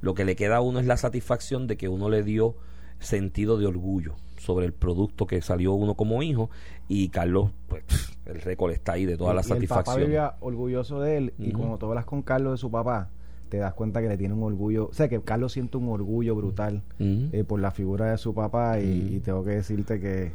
[0.00, 2.56] lo que le queda a uno es la satisfacción de que uno le dio
[2.98, 6.50] sentido de orgullo sobre el producto que salió uno como hijo
[6.86, 7.82] y Carlos, pues
[8.26, 9.96] el récord está ahí de toda la satisfacción.
[9.96, 13.10] El papá vivía orgulloso de él y como tú hablas con Carlos de su papá,
[13.48, 16.36] te das cuenta que le tiene un orgullo, o sea, que Carlos siente un orgullo
[16.36, 20.32] brutal eh, por la figura de su papá y, tengo que decirte que,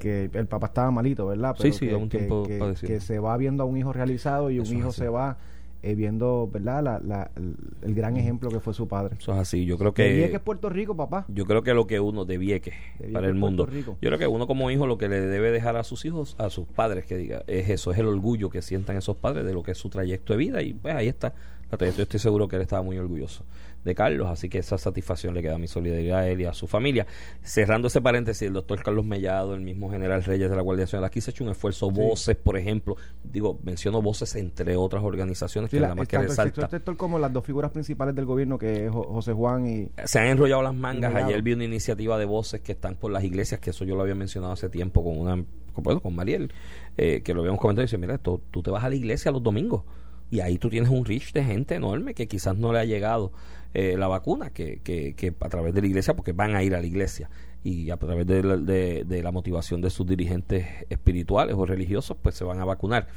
[0.00, 1.54] que el papá estaba malito, ¿verdad?
[1.56, 4.66] sí, sí, que, un tiempo que, se va viendo a un hijo realizado y un
[4.66, 5.38] hijo se va
[5.84, 6.82] eh, viendo, ¿verdad?
[6.82, 9.16] La, la, el, gran ejemplo que fue su padre.
[9.18, 9.66] Eso es así.
[9.66, 10.04] Yo creo que.
[10.04, 11.26] De Vieques, Puerto Rico, papá.
[11.28, 12.74] Yo creo que lo que uno, de Vieques,
[13.12, 13.68] para el mundo.
[13.70, 16.48] Yo creo que uno como hijo lo que le debe dejar a sus hijos, a
[16.48, 19.62] sus padres, que diga, es eso, es el orgullo que sientan esos padres de lo
[19.62, 20.62] que es su trayecto de vida.
[20.62, 21.34] Y pues ahí está.
[21.70, 23.44] La trayectoria, estoy seguro que él estaba muy orgulloso
[23.84, 26.54] de Carlos, así que esa satisfacción le queda a mi solidaridad a él y a
[26.54, 27.06] su familia.
[27.42, 31.04] Cerrando ese paréntesis, el doctor Carlos Mellado, el mismo general Reyes de la Guardia Nacional,
[31.04, 35.70] aquí se ha hecho un esfuerzo, voces, por ejemplo, digo, menciono voces entre otras organizaciones
[35.70, 36.68] que la, más que resalta.
[36.96, 39.88] como las dos figuras principales del gobierno, que es José Juan y...
[40.04, 43.22] Se han enrollado las mangas, ayer vi una iniciativa de voces que están por las
[43.22, 45.44] iglesias, que eso yo lo había mencionado hace tiempo con una
[45.74, 46.52] con, con Mariel,
[46.96, 49.32] eh, que lo habíamos comentado y dice, mira, tú, tú te vas a la iglesia
[49.32, 49.82] los domingos
[50.30, 53.32] y ahí tú tienes un reach de gente enorme que quizás no le ha llegado
[53.74, 56.76] eh, la vacuna, que, que, que, a través de la iglesia, porque van a ir
[56.76, 57.28] a la iglesia
[57.64, 62.44] y a través de, de, la motivación de sus dirigentes espirituales o religiosos, pues se
[62.44, 63.08] van a vacunar.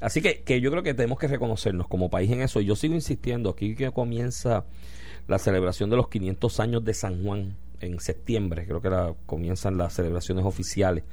[0.00, 2.60] Así que, que yo creo que tenemos que reconocernos como país en eso.
[2.60, 4.64] Yo sigo insistiendo, aquí que comienza
[5.28, 9.78] la celebración de los 500 años de San Juan en septiembre, creo que la, comienzan
[9.78, 11.04] las celebraciones oficiales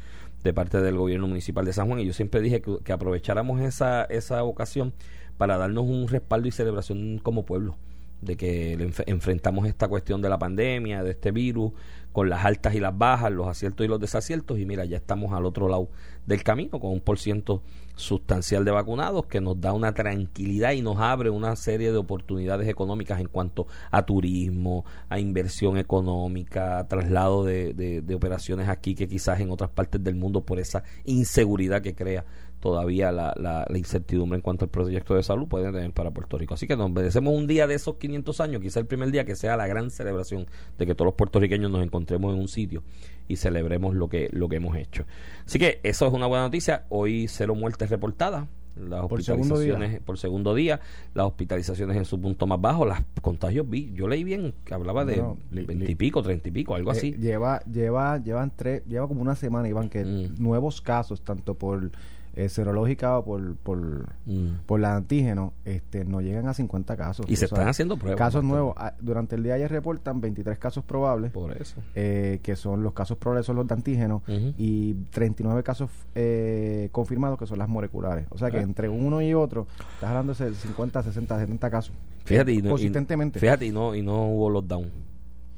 [0.44, 3.62] de parte del gobierno municipal de San Juan y yo siempre dije que, que aprovecháramos
[3.62, 4.94] esa, esa ocasión
[5.38, 7.78] para darnos un respaldo y celebración como pueblo
[8.22, 11.74] de que enfrentamos esta cuestión de la pandemia, de este virus,
[12.12, 15.34] con las altas y las bajas, los aciertos y los desaciertos, y mira, ya estamos
[15.34, 15.90] al otro lado
[16.26, 17.62] del camino con un por ciento
[17.96, 22.68] sustancial de vacunados que nos da una tranquilidad y nos abre una serie de oportunidades
[22.68, 29.08] económicas en cuanto a turismo, a inversión económica, a traslado de, de operaciones aquí que
[29.08, 32.26] quizás en otras partes del mundo por esa inseguridad que crea
[32.60, 36.54] todavía la, la, incertidumbre en cuanto al proyecto de salud pueden tener para Puerto Rico.
[36.56, 39.36] Así que nos merecemos un día de esos 500 años, quizá el primer día que
[39.36, 42.84] sea la gran celebración de que todos los puertorriqueños nos encontremos en un sitio
[43.28, 45.06] y celebremos lo que, lo que hemos hecho.
[45.46, 46.86] Así que eso es una buena noticia.
[46.90, 48.48] Hoy cero muertes reportadas.
[48.78, 50.80] Las hospitalizaciones por segundo día,
[51.16, 55.04] las hospitalizaciones en su punto más bajo, los contagios vi, yo leí bien que hablaba
[55.04, 57.14] de veinte y pico, treinta y pico, algo eh, así.
[57.14, 60.36] Lleva, lleva, llevan tres, lleva como una semana, Iván, que mm.
[60.38, 61.90] nuevos casos, tanto por
[62.38, 63.80] eh, serológica o por, por,
[64.28, 64.66] mm.
[64.68, 67.26] por la antígeno, este, no llegan a 50 casos.
[67.28, 68.20] Y se están haciendo pruebas.
[68.20, 68.76] Casos nuevos.
[68.78, 71.32] Ah, durante el día ayer reportan 23 casos probables.
[71.32, 71.82] Por eso.
[71.96, 74.22] Eh, que son los casos probables, son los de antígeno,
[74.56, 78.28] y 39 casos eh, confirmados, que son las moleculares.
[78.30, 78.62] O sea que ah.
[78.62, 81.96] entre uno y otro, estás hablando de 50, 60, 70 casos.
[82.24, 83.40] Fíjate, y consistentemente.
[83.40, 84.92] fíjate, y no, y no hubo lockdown.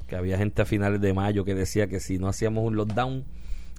[0.06, 3.24] Que había gente a finales de mayo que decía que si no hacíamos un lockdown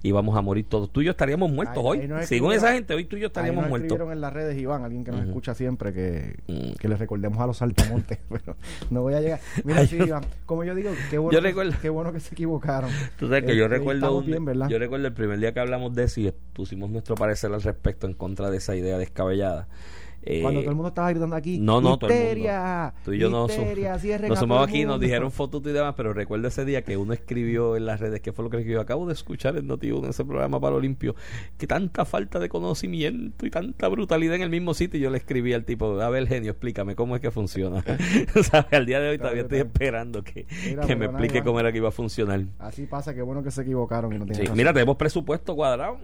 [0.02, 0.90] íbamos a morir todos.
[0.90, 2.08] Tú y yo estaríamos muertos hoy.
[2.22, 3.86] Según esa gente, hoy tú y yo estaríamos muertos.
[3.86, 6.72] escribieron en las redes, Iván, alguien que nos escucha siempre, que, mm.
[6.78, 8.18] que le recordemos a los altamontes.
[8.28, 8.56] pero
[8.90, 9.40] no voy a llegar.
[9.64, 12.90] Mira, sí, Iván, como yo digo, qué bueno, que, qué bueno que se equivocaron.
[13.18, 14.22] Tú sabes que yo este, recuerdo.
[14.68, 18.06] yo recuerdo el primer día que hablamos de eso y pusimos nuestro parecer al respecto
[18.06, 19.68] en contra de esa idea descabellada.
[20.40, 24.38] Cuando todo el mundo estaba gritando aquí, no, no, histeria, Tú y yo nos, nos
[24.38, 27.86] sumamos aquí, nos dijeron fotos y demás, pero recuerdo ese día que uno escribió en
[27.86, 30.60] las redes, que fue lo que escribió, acabo de escuchar el noti en ese programa
[30.60, 31.14] para Olimpio,
[31.58, 35.18] que tanta falta de conocimiento y tanta brutalidad en el mismo sitio, y yo le
[35.18, 37.84] escribí al tipo, a ver, genio, explícame cómo es que funciona.
[38.36, 40.46] o sea, al día de hoy todavía estoy esperando que,
[40.86, 42.42] que me explique cómo era que iba a funcionar.
[42.58, 45.98] Así pasa, que bueno que se equivocaron y no sí, Mira, tenemos presupuesto cuadrado.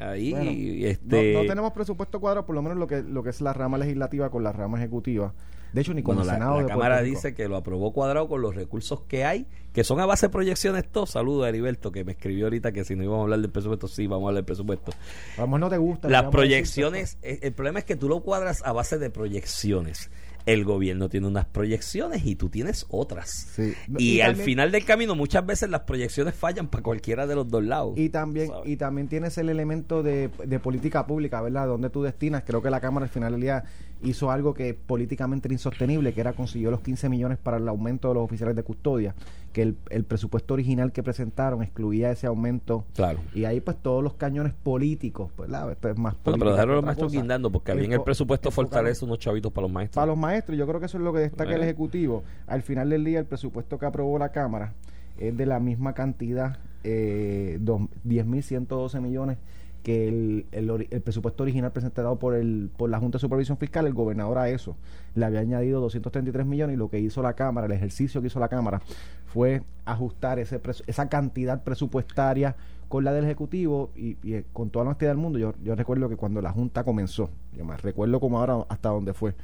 [0.00, 1.34] Ahí, este...
[1.34, 4.30] no, tenemos presupuesto cuadrado, por lo menos lo que, lo que es la rama legislativa
[4.30, 5.34] con la rama ejecutiva.
[5.72, 6.60] De hecho, ni con el la, Senado.
[6.62, 10.06] La Cámara dice que lo aprobó cuadrado con los recursos que hay, que son a
[10.06, 11.10] base de proyecciones todos.
[11.10, 13.86] Saludos a Heriberto, que me escribió ahorita que si no íbamos a hablar del presupuesto,
[13.86, 14.92] sí, vamos a hablar del presupuesto.
[15.36, 16.08] Vamos, no te gusta.
[16.08, 20.10] Las proyecciones, eh, el problema es que tú lo cuadras a base de proyecciones
[20.52, 23.58] el gobierno tiene unas proyecciones y tú tienes otras.
[23.98, 27.64] Y, al final del camino muchas veces las proyecciones fallan para cualquiera de los dos
[27.64, 27.94] lados.
[27.96, 31.66] Y también y también tienes el elemento de, de política pública, ¿verdad?
[31.66, 33.64] Donde tú destinas, creo que la Cámara al final del día
[34.02, 38.08] hizo algo que políticamente era insostenible, que era consiguió los 15 millones para el aumento
[38.08, 39.14] de los oficiales de custodia,
[39.52, 42.84] que el, el presupuesto original que presentaron excluía ese aumento.
[42.94, 43.20] Claro.
[43.34, 46.44] Y ahí pues todos los cañones políticos, pues la, esto es más político.
[46.44, 49.72] pero dejaron los maestros guindando, porque había en el presupuesto fortalece unos chavitos para los
[49.72, 49.96] maestros.
[49.96, 52.22] Para los maestros, yo creo que eso es lo que destaca el Ejecutivo.
[52.46, 54.72] Al final del día, el presupuesto que aprobó la Cámara
[55.18, 59.38] es de la misma cantidad, eh, 10.112 millones
[59.82, 63.86] que el, el, el, presupuesto original presentado por el por la Junta de Supervisión Fiscal,
[63.86, 64.76] el gobernador a eso
[65.14, 68.40] le había añadido 233 millones y lo que hizo la Cámara, el ejercicio que hizo
[68.40, 68.82] la Cámara
[69.26, 72.56] fue ajustar ese esa cantidad presupuestaria
[72.88, 75.38] con la del Ejecutivo y, y, con toda la honestidad del mundo.
[75.38, 79.14] Yo, yo recuerdo que cuando la Junta comenzó, yo me recuerdo como ahora hasta dónde
[79.14, 79.34] fue.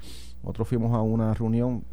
[0.42, 1.84] Nosotros fuimos a una reunión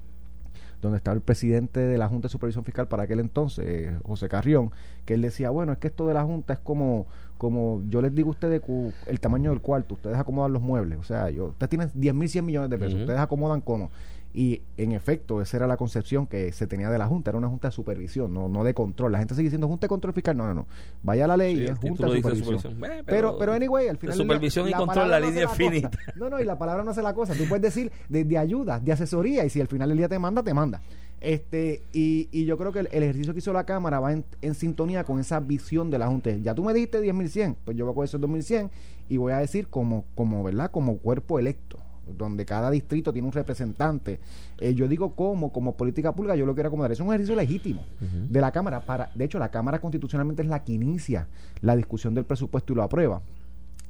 [0.88, 4.30] donde estaba el presidente de la Junta de Supervisión Fiscal para aquel entonces, eh, José
[4.30, 4.72] Carrión,
[5.06, 8.14] que él decía, bueno, es que esto de la Junta es como, como yo les
[8.14, 8.62] digo a ustedes
[9.08, 12.30] el tamaño del cuarto, ustedes acomodan los muebles, o sea, yo, ustedes tienen 10 mil
[12.30, 13.92] 100 millones de pesos, ustedes acomodan como.
[14.34, 17.50] Y en efecto, esa era la concepción que se tenía de la Junta, era una
[17.50, 19.12] Junta de supervisión, no, no de control.
[19.12, 20.68] La gente sigue diciendo Junta de control fiscal, no, no, no.
[21.04, 22.82] Vaya a la ley, es Junta de supervisión.
[23.06, 24.18] pero, pero, anyway, al final.
[24.18, 25.92] supervisión y control, la, línea es finita.
[26.16, 27.36] No, no, y la palabra no hace la cosa.
[27.36, 30.18] Tú puedes decir de, de ayuda, de asesoría, y si al final el día te
[30.18, 30.82] manda, te manda.
[31.22, 35.04] Este, y, y yo creo que el, ejercicio que hizo la Cámara va en, sintonía
[35.04, 36.32] con esa visión de la Junta.
[36.32, 38.70] Ya tú me dijiste 10.100, pues yo voy a coger esos 2.100
[39.10, 40.72] y voy a decir como, como, ¿verdad?
[40.72, 44.20] Como cuerpo electo donde cada distrito tiene un representante.
[44.60, 46.92] Eh, yo digo como, como política pública, yo lo quiero acomodar.
[46.92, 48.82] Es un ejercicio legítimo de la Cámara.
[48.82, 51.28] Para, de hecho, la Cámara constitucionalmente es la que inicia
[51.62, 53.22] la discusión del presupuesto y lo aprueba.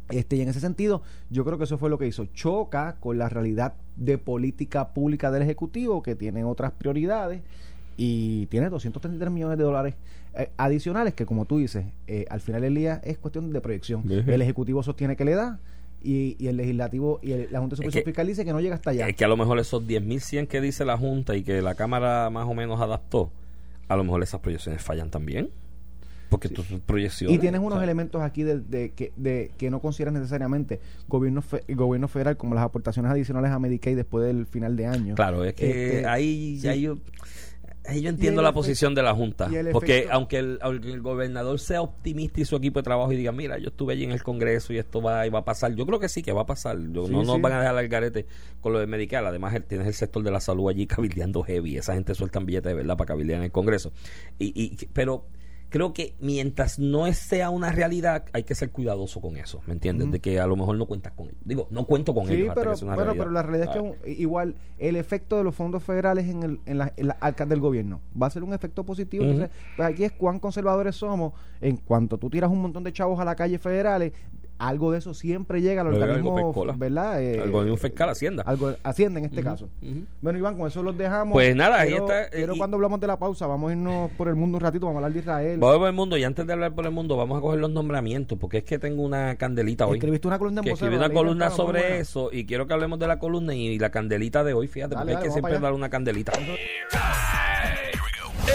[0.09, 2.25] Este, y en ese sentido, yo creo que eso fue lo que hizo.
[2.25, 7.41] Choca con la realidad de política pública del Ejecutivo, que tiene otras prioridades,
[7.97, 9.95] y tiene 233 millones de dólares
[10.35, 14.03] eh, adicionales, que como tú dices, eh, al final del día es cuestión de proyección.
[14.09, 15.59] El Ejecutivo sostiene que le da,
[16.03, 18.91] y, y, el legislativo y la Junta de Supervisión Fiscal dice que no llega hasta
[18.91, 19.07] allá.
[19.07, 22.29] Es que a lo mejor esos 10.100 que dice la Junta y que la Cámara
[22.29, 23.31] más o menos adaptó,
[23.87, 25.49] a lo mejor esas proyecciones fallan también
[26.33, 27.35] porque tus proyecciones.
[27.35, 32.37] Y tienes unos elementos aquí de, que, de, que no consideras necesariamente gobierno gobierno federal
[32.37, 35.13] como las aportaciones adicionales a Medicaid después del final de año.
[35.13, 36.97] Claro, es que este, ahí, yo,
[37.91, 42.45] yo entiendo la posición de la Junta, porque aunque el, el, gobernador sea optimista y
[42.45, 45.01] su equipo de trabajo y diga, mira, yo estuve allí en el Congreso y esto
[45.01, 47.41] va, y va a pasar, yo creo que sí, que va a pasar, no nos
[47.41, 48.25] van a dejar al garete
[48.61, 51.93] con lo de Medicaid, además tienes el sector de la salud allí cabildeando heavy, esa
[51.93, 53.91] gente suelta billetes de verdad para cabildear en el Congreso,
[54.39, 55.25] y, y pero
[55.73, 60.11] creo que mientras no sea una realidad, hay que ser cuidadoso con eso, ¿me entiendes?
[60.11, 61.41] De que a lo mejor no cuentas con ellos.
[61.43, 62.53] Digo, no cuento con ellos.
[62.53, 66.29] Pero, hasta bueno, pero la realidad es que igual el efecto de los fondos federales
[66.29, 69.23] en, el, en, la, las arcas del gobierno va a ser un efecto positivo.
[69.23, 71.33] Entonces, pues aquí es cuán conservadores somos.
[71.59, 74.13] En cuanto tú tiras un montón de chavos a la calle federales,
[74.67, 77.21] algo de eso siempre llega al organismo, ¿verdad?
[77.21, 78.43] Eh, fiscal, Hacienda.
[78.45, 79.69] Algo, Hacienda en este caso.
[80.21, 81.33] Bueno, Iván, con eso los dejamos.
[81.33, 82.27] Pues nada, ahí está.
[82.31, 85.01] Pero cuando hablamos de la pausa, vamos a irnos por el mundo un ratito, vamos
[85.01, 85.59] a hablar de Israel.
[85.59, 87.71] Vamos por el mundo, y antes de hablar por el mundo, vamos a coger los
[87.71, 89.97] nombramientos, porque es que tengo una candelita hoy.
[89.97, 93.07] Escribiste una columna en que Escribí una columna sobre eso, y quiero que hablemos de
[93.07, 96.31] la columna y, la candelita de hoy, fíjate, porque hay que siempre dar una candelita.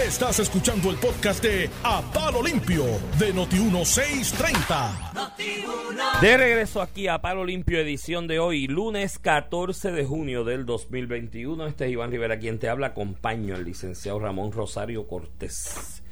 [0.06, 2.84] Estás escuchando el podcast de A Palo Limpio
[3.18, 6.20] de Noti1630.
[6.20, 11.66] de regreso aquí a Palo Limpio, edición de hoy, lunes 14 de junio del 2021.
[11.66, 12.88] Este es Iván Rivera quien te habla.
[12.88, 16.02] Acompaño al licenciado Ramón Rosario Cortés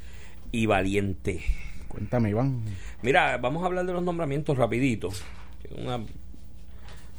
[0.53, 1.43] y Valiente.
[1.89, 2.65] Cuéntame, Iván.
[3.03, 5.11] Mira, vamos a hablar de los nombramientos rapidito.
[5.77, 6.01] Una,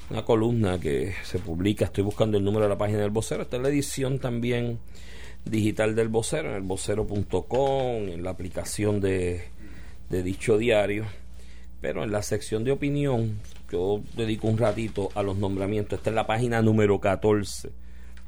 [0.09, 3.41] una columna que se publica, estoy buscando el número de la página del vocero.
[3.41, 4.79] Esta es la edición también
[5.49, 9.45] digital del vocero, en el vocero.com, en la aplicación de,
[10.09, 11.05] de dicho diario.
[11.81, 13.37] Pero en la sección de opinión,
[13.71, 15.99] yo dedico un ratito a los nombramientos.
[15.99, 17.71] Esta es la página número 14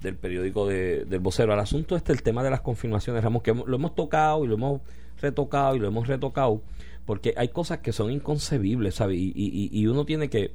[0.02, 1.54] del periódico de, del vocero.
[1.54, 4.56] Al asunto este, el tema de las confirmaciones, Ramos, que lo hemos tocado y lo
[4.56, 4.82] hemos
[5.22, 6.62] retocado y lo hemos retocado,
[7.06, 9.18] porque hay cosas que son inconcebibles, ¿sabes?
[9.18, 10.52] Y, y, y uno tiene que,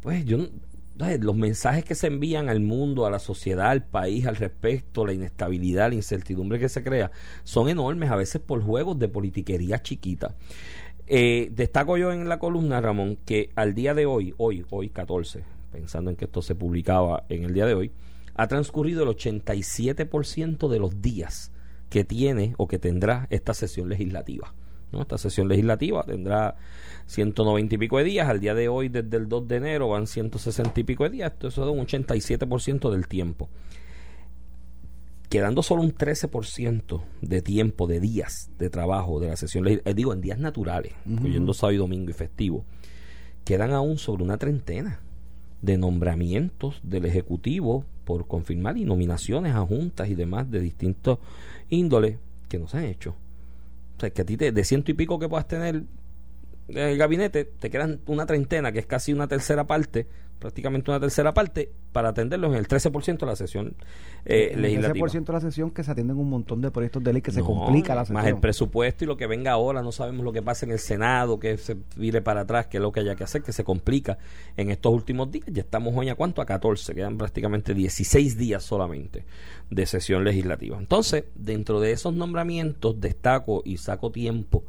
[0.00, 0.38] pues yo
[0.96, 5.12] los mensajes que se envían al mundo, a la sociedad, al país al respecto, la
[5.12, 7.10] inestabilidad, la incertidumbre que se crea,
[7.42, 10.34] son enormes, a veces por juegos de politiquería chiquita.
[11.06, 15.44] Eh, destaco yo en la columna, Ramón, que al día de hoy, hoy, hoy 14,
[15.72, 17.92] pensando en que esto se publicaba en el día de hoy,
[18.34, 21.52] ha transcurrido el 87% de los días
[21.90, 24.54] que tiene o que tendrá esta sesión legislativa.
[25.02, 26.56] Esta sesión legislativa tendrá
[27.06, 28.28] 190 y pico de días.
[28.28, 31.32] Al día de hoy, desde el 2 de enero, van 160 y pico de días.
[31.32, 33.48] Esto es un 87% del tiempo.
[35.28, 39.94] Quedando solo un 13% de tiempo, de días de trabajo de la sesión legislativa, eh,
[39.94, 42.64] digo, en días naturales, incluyendo sábado y domingo y festivo,
[43.44, 45.00] quedan aún sobre una treintena
[45.60, 51.18] de nombramientos del Ejecutivo por confirmar y nominaciones a juntas y demás de distintos
[51.70, 53.16] índoles que no se han hecho.
[53.96, 55.84] O sea, que a ti te, de ciento y pico que puedas tener
[56.68, 60.06] en el gabinete, te quedan una treintena, que es casi una tercera parte,
[60.38, 63.76] prácticamente una tercera parte, para atenderlos en el 13% de la sesión
[64.24, 65.06] eh, el legislativa.
[65.06, 67.40] 13% de la sesión que se atienden un montón de proyectos de ley que se
[67.40, 68.14] complica la sesión.
[68.16, 70.80] Más el presupuesto y lo que venga ahora, no sabemos lo que pasa en el
[70.80, 73.62] Senado, que se vire para atrás, que es lo que haya que hacer, que se
[73.62, 74.18] complica
[74.56, 75.46] en estos últimos días.
[75.46, 76.42] Ya estamos hoy a cuánto?
[76.42, 79.24] A 14, quedan prácticamente 16 días solamente
[79.70, 80.76] de sesión legislativa.
[80.76, 84.64] Entonces, dentro de esos nombramientos, destaco y saco tiempo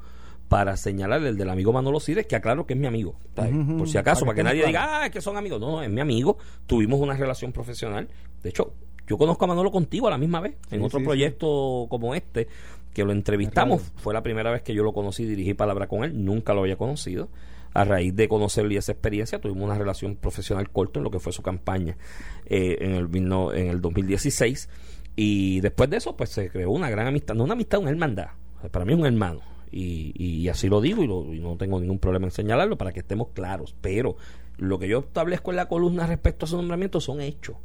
[0.47, 3.15] para señalar el del amigo Manolo Cires, que aclaro que es mi amigo.
[3.34, 5.60] Por si acaso, para para que nadie diga, ah, es que son amigos.
[5.60, 6.38] No, es mi amigo.
[6.67, 8.08] Tuvimos una relación profesional.
[8.43, 8.73] De hecho,
[9.08, 12.15] yo conozco a Manolo contigo a la misma vez, en Sí, otro sí, proyecto como
[12.15, 12.47] este,
[12.93, 13.81] que lo entrevistamos.
[13.97, 16.23] Fue la primera vez que yo lo conocí, dirigí palabra con él.
[16.23, 17.29] Nunca lo había conocido.
[17.73, 21.19] A raíz de conocerle y esa experiencia, tuvimos una relación profesional corta en lo que
[21.19, 21.97] fue su campaña
[22.45, 24.69] eh, en, el, en el 2016.
[25.17, 27.36] Y después de eso, pues se creó una gran amistad.
[27.36, 28.27] No una amistad, una hermandad.
[28.71, 29.41] Para mí es un hermano.
[29.77, 32.93] Y, y así lo digo y, lo- y no tengo ningún problema en señalarlo para
[32.93, 33.75] que estemos claros.
[33.81, 34.15] Pero
[34.57, 37.57] lo que yo establezco en la columna respecto a su nombramiento son hechos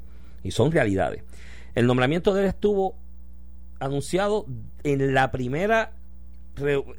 [0.42, 1.22] y son realidades.
[1.76, 2.96] El nombramiento de él estuvo
[3.78, 4.46] anunciado
[4.82, 5.92] en la primera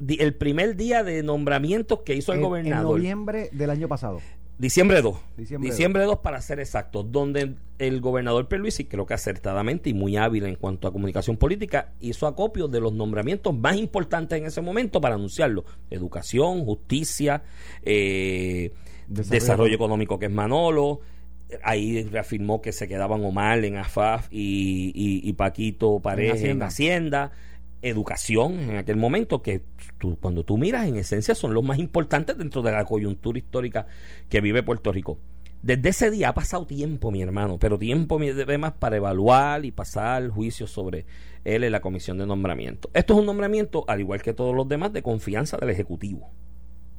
[0.08, 2.97] el primer día de nombramientos que hizo el En- En gobernador.
[2.97, 4.21] noviembre del año pasado.
[4.58, 5.18] Diciembre 2.
[5.38, 10.18] Diciembre Diciembre, 2 para ser exactos, donde el gobernador Pierluisi, creo que acertadamente y muy
[10.18, 14.62] hábil en cuanto a comunicación política, hizo acopio de los nombramientos más importantes en ese
[14.62, 15.66] momento para anunciarlo.
[15.90, 17.42] Educación, justicia,
[17.84, 18.72] eh,
[19.08, 21.00] Desarrollo desarrollo, económico que es Manolo.
[21.64, 26.66] Ahí reafirmó que se quedaban Omar en AFAF y, y- y Paquito Pareja en Hacienda.
[26.68, 27.32] Hacienda.
[27.82, 29.63] Educación en aquel momento, que
[30.20, 33.88] cuando tú miras, en esencia son los más importantes dentro de la coyuntura histórica
[34.30, 35.17] que vive Puerto Rico.
[35.63, 40.28] Desde ese día ha pasado tiempo, mi hermano, pero tiempo además para evaluar y pasar
[40.30, 41.06] juicios sobre
[41.44, 42.89] él en la comisión de nombramiento.
[42.96, 46.32] Esto es un nombramiento, al igual que todos los demás, de confianza del Ejecutivo.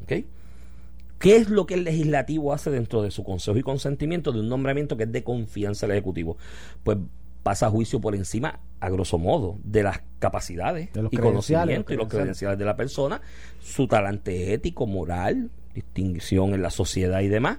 [0.07, 4.49] ¿Qué es lo que el legislativo hace dentro de su consejo y consentimiento de un
[4.49, 6.37] nombramiento que es de confianza del Ejecutivo?
[6.85, 6.99] Pues
[7.43, 11.93] pasa a juicio por encima, a grosso modo, de las capacidades De los y conocimientos
[11.93, 13.21] y los los credenciales de la persona,
[13.61, 17.59] su talante ético, moral, distinción en la sociedad y demás,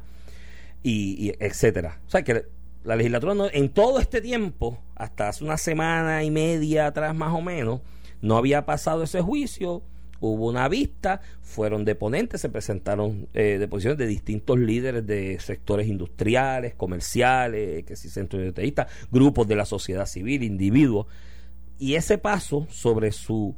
[0.84, 2.00] y, y etcétera.
[2.08, 2.46] O sea que
[2.84, 7.34] la legislatura no- en todo este tiempo, hasta hace una semana y media atrás más
[7.34, 7.82] o menos,
[8.22, 9.82] no había pasado ese juicio,
[10.28, 16.76] hubo una vista, fueron deponentes, se presentaron eh, deposiciones de distintos líderes de sectores industriales,
[16.76, 18.42] comerciales, que si centros
[19.12, 21.08] grupos de la sociedad civil, individuos,
[21.78, 23.56] y ese paso sobre su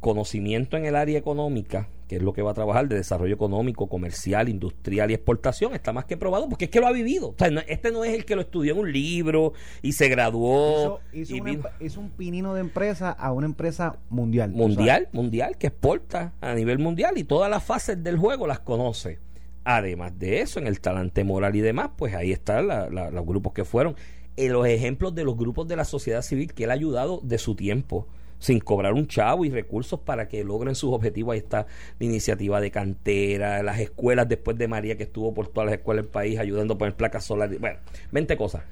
[0.00, 3.88] conocimiento en el área económica, que es lo que va a trabajar de desarrollo económico,
[3.88, 7.30] comercial, industrial y exportación, está más que probado porque es que lo ha vivido.
[7.30, 10.08] O sea, no- este no es el que lo estudió en un libro y se
[10.08, 13.98] graduó Hizo, hizo y una vino- emp- hizo un pinino de empresa a una empresa
[14.08, 14.50] mundial.
[14.52, 19.18] mundial, mundial, que exporta a nivel mundial y todas las fases del juego las conoce.
[19.64, 23.26] Además de eso, en el talante moral y demás, pues ahí están la- la- los
[23.26, 23.96] grupos que fueron.
[24.36, 27.36] En los ejemplos de los grupos de la sociedad civil que él ha ayudado de
[27.38, 28.06] su tiempo,
[28.38, 31.32] sin cobrar un chavo y recursos para que logren sus objetivos.
[31.32, 31.66] Ahí está
[31.98, 36.04] la iniciativa de cantera, las escuelas después de María, que estuvo por todas las escuelas
[36.04, 37.60] del país ayudando a poner placas solares.
[37.60, 37.78] Bueno,
[38.12, 38.62] 20 cosas.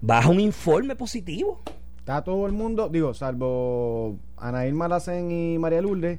[0.00, 1.62] Baja un informe positivo.
[1.98, 6.18] Está todo el mundo, digo, salvo Anaíl Malacén y María Lourdes,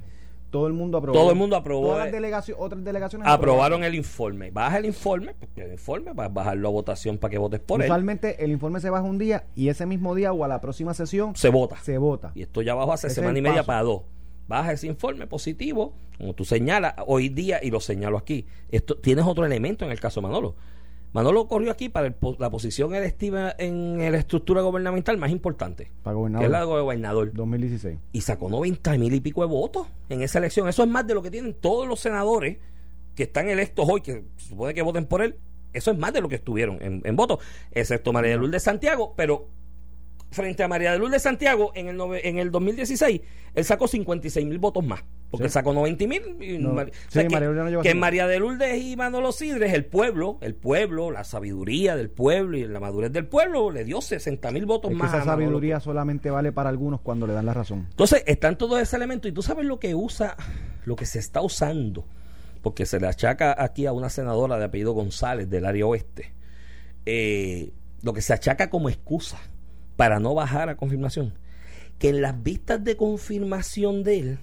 [0.56, 1.20] todo el mundo aprobó.
[1.20, 4.52] Todo el mundo aprobó, Todas eh, las delegaciones, otras delegaciones aprobaron el informe.
[4.52, 7.82] Baja el informe, porque el informe vas a bajarlo a votación para que votes por
[7.82, 7.88] él.
[7.88, 10.94] Usualmente el informe se baja un día y ese mismo día o a la próxima
[10.94, 11.76] sesión Se vota.
[11.84, 12.32] se vota.
[12.36, 14.04] Y esto ya bajó hace Ese es semana y media para dos.
[14.48, 18.46] Baja ese informe positivo, como tú señalas hoy día, y lo señalo aquí.
[18.72, 20.56] Esto Tienes otro elemento en el caso Manolo.
[21.16, 26.14] Manolo corrió aquí para el la posición electiva en la estructura gubernamental más importante, Para
[26.14, 26.46] que gobernador.
[26.46, 27.32] es la de gobernador.
[27.34, 28.00] 2016.
[28.12, 30.68] y sacó 90 mil y pico de votos en esa elección.
[30.68, 32.58] Eso es más de lo que tienen todos los senadores
[33.16, 35.38] que están electos hoy, que se supone que voten por él.
[35.72, 37.40] Eso es más de lo que estuvieron en, en votos,
[37.72, 39.48] excepto María de Lourdes Santiago, pero
[40.32, 43.22] frente a María de Lourdes Santiago en el, en el 2016,
[43.54, 45.06] él sacó 56 mil votos más,
[45.38, 45.54] porque Sí.
[45.54, 46.22] sacó 90 mil.
[46.62, 47.30] No, Mar- sí, o sea, que,
[47.96, 52.58] María que de Lourdes y Manolo Sidres, el pueblo, el pueblo, la sabiduría del pueblo
[52.58, 55.14] y la madurez del pueblo, le dio 60 mil votos Es que más.
[55.14, 57.88] esa sabiduría solamente vale para algunos cuando le dan la razón.
[57.90, 60.36] entonces, están todos esos elementos y tú sabes lo que usa,
[60.86, 62.06] lo que se está usando,
[62.62, 66.34] porque se le achaca aquí a una senadora de apellido González del área oeste,
[67.06, 67.72] eh,
[68.02, 69.38] lo que se achaca como excusa
[69.96, 71.34] para no bajar a confirmación,
[72.00, 74.40] que en las vistas de confirmación de él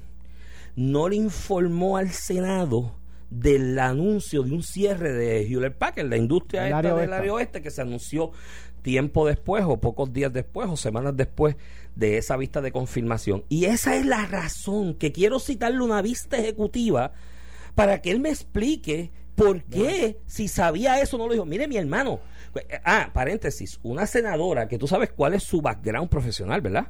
[0.76, 2.94] no le informó al Senado
[3.30, 7.62] del anuncio de un cierre de Hewlett Packard, la industria esta área del área oeste
[7.62, 8.32] que se anunció
[8.82, 11.56] tiempo después o pocos días después o semanas después
[11.94, 13.44] de esa vista de confirmación.
[13.48, 17.12] Y esa es la razón que quiero citarle una vista ejecutiva
[17.74, 21.46] para que él me explique por qué, si sabía eso, no lo dijo.
[21.46, 22.20] Mire, mi hermano,
[22.84, 26.88] Ah, paréntesis, una senadora que tú sabes cuál es su background profesional, ¿verdad?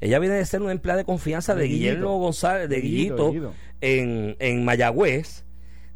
[0.00, 3.32] Ella viene de ser una empleada de confianza de, Guillermo González, de Guillito,
[3.80, 5.44] En, en Mayagüez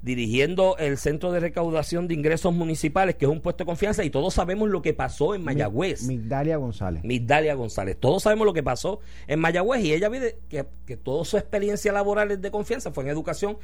[0.03, 4.11] dirigiendo el Centro de Recaudación de Ingresos Municipales, que es un puesto de confianza, y
[4.11, 6.05] todos sabemos lo que pasó en Mayagüez.
[6.05, 7.03] Migdalia González.
[7.05, 7.97] Migdalia González.
[7.99, 11.93] Todos sabemos lo que pasó en Mayagüez y ella viene que, que toda su experiencia
[11.93, 13.59] laboral de confianza fue en educación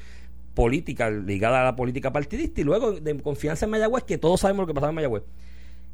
[0.55, 4.65] política, ligada a la política partidista, y luego de confianza en Mayagüez, que todos sabemos
[4.65, 5.23] lo que pasó en Mayagüez.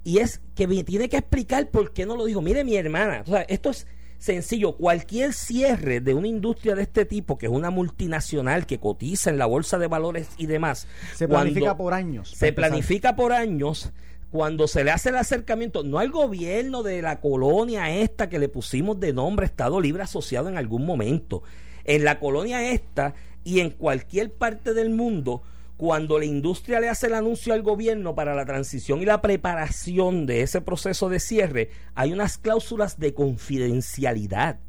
[0.04, 2.40] Y es que me tiene que explicar por qué no lo dijo.
[2.40, 3.86] Mire, mi hermana, o sea, esto es
[4.20, 9.30] sencillo, cualquier cierre de una industria de este tipo, que es una multinacional que cotiza
[9.30, 12.30] en la bolsa de valores y demás, se planifica por años.
[12.36, 13.90] Se planifica por años
[14.30, 18.48] cuando se le hace el acercamiento, no al gobierno de la colonia esta que le
[18.48, 21.42] pusimos de nombre Estado Libre Asociado en algún momento,
[21.84, 25.42] en la colonia esta y en cualquier parte del mundo,
[25.80, 30.26] cuando la industria le hace el anuncio al gobierno para la transición y la preparación
[30.26, 34.60] de ese proceso de cierre, hay unas cláusulas de confidencialidad.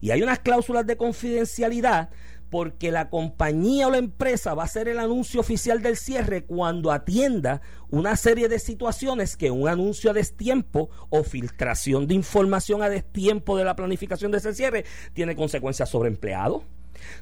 [0.00, 2.08] Y hay unas cláusulas de confidencialidad
[2.48, 6.90] porque la compañía o la empresa va a hacer el anuncio oficial del cierre cuando
[6.90, 12.88] atienda una serie de situaciones que un anuncio a destiempo o filtración de información a
[12.88, 16.62] destiempo de la planificación de ese cierre tiene consecuencias sobre empleados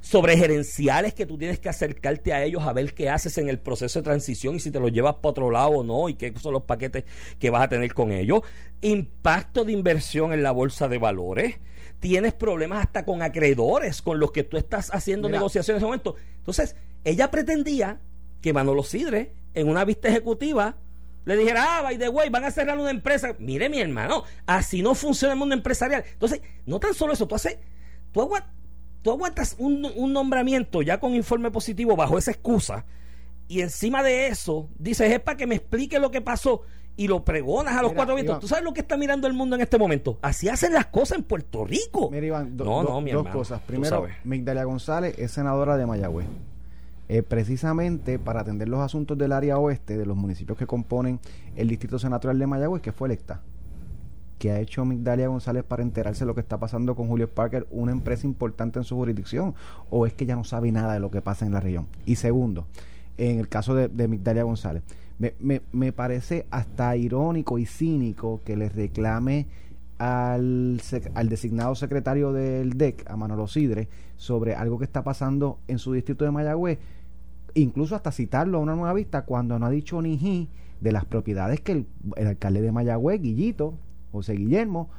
[0.00, 3.58] sobre gerenciales que tú tienes que acercarte a ellos a ver qué haces en el
[3.58, 6.32] proceso de transición y si te los llevas para otro lado o no y qué
[6.40, 7.04] son los paquetes
[7.38, 8.42] que vas a tener con ellos.
[8.80, 11.56] Impacto de inversión en la bolsa de valores.
[12.00, 16.16] Tienes problemas hasta con acreedores con los que tú estás haciendo negociaciones en ese momento.
[16.38, 18.00] Entonces, ella pretendía
[18.42, 20.76] que Manolo Sidre, en una vista ejecutiva,
[21.24, 23.34] le dijera, ah, by the way, van a cerrar una empresa.
[23.38, 26.04] Mire, mi hermano, así no funciona el mundo empresarial.
[26.12, 27.58] Entonces, no tan solo eso, tú haces,
[28.12, 28.52] tú aguantas
[29.04, 29.82] tú aguantas un,
[30.12, 32.86] nombramiento ya con informe positivo bajo esa excusa
[33.46, 36.62] y encima de eso dices es para que me explique lo que pasó
[36.96, 38.38] y lo pregonas a los cuatro vientos.
[38.38, 40.18] ¿Tú sabes lo que está mirando el mundo en este momento?
[40.22, 42.08] Así hacen las cosas en Puerto Rico.
[42.10, 43.60] Mira, Iván, no, no, dos cosas.
[43.60, 46.26] Primero, Migdalia González es senadora de Mayagüez.
[47.08, 51.20] Eh, precisamente para atender los asuntos del área oeste, de los municipios que componen
[51.56, 53.42] el Distrito Senatorial de Mayagüez, que fue electa
[54.44, 57.66] que ha hecho Migdalia González para enterarse de lo que está pasando con Julio Parker,
[57.70, 59.54] una empresa importante en su jurisdicción,
[59.88, 61.86] o es que ya no sabe nada de lo que pasa en la región.
[62.04, 62.66] Y segundo,
[63.16, 64.82] en el caso de, Migdalia González,
[65.18, 69.46] me, parece hasta irónico y cínico que le reclame
[69.96, 70.78] al,
[71.14, 73.88] al designado secretario del DEC, a Manolo Sidre,
[74.18, 76.78] sobre algo que está pasando en su distrito de Mayagüez,
[77.54, 80.50] incluso hasta citarlo a una nueva vista cuando no ha dicho ni
[80.82, 81.86] de las propiedades que el,
[82.16, 83.78] el alcalde de Mayagüez, Guillito,
[84.14, 84.90] José Guillermo,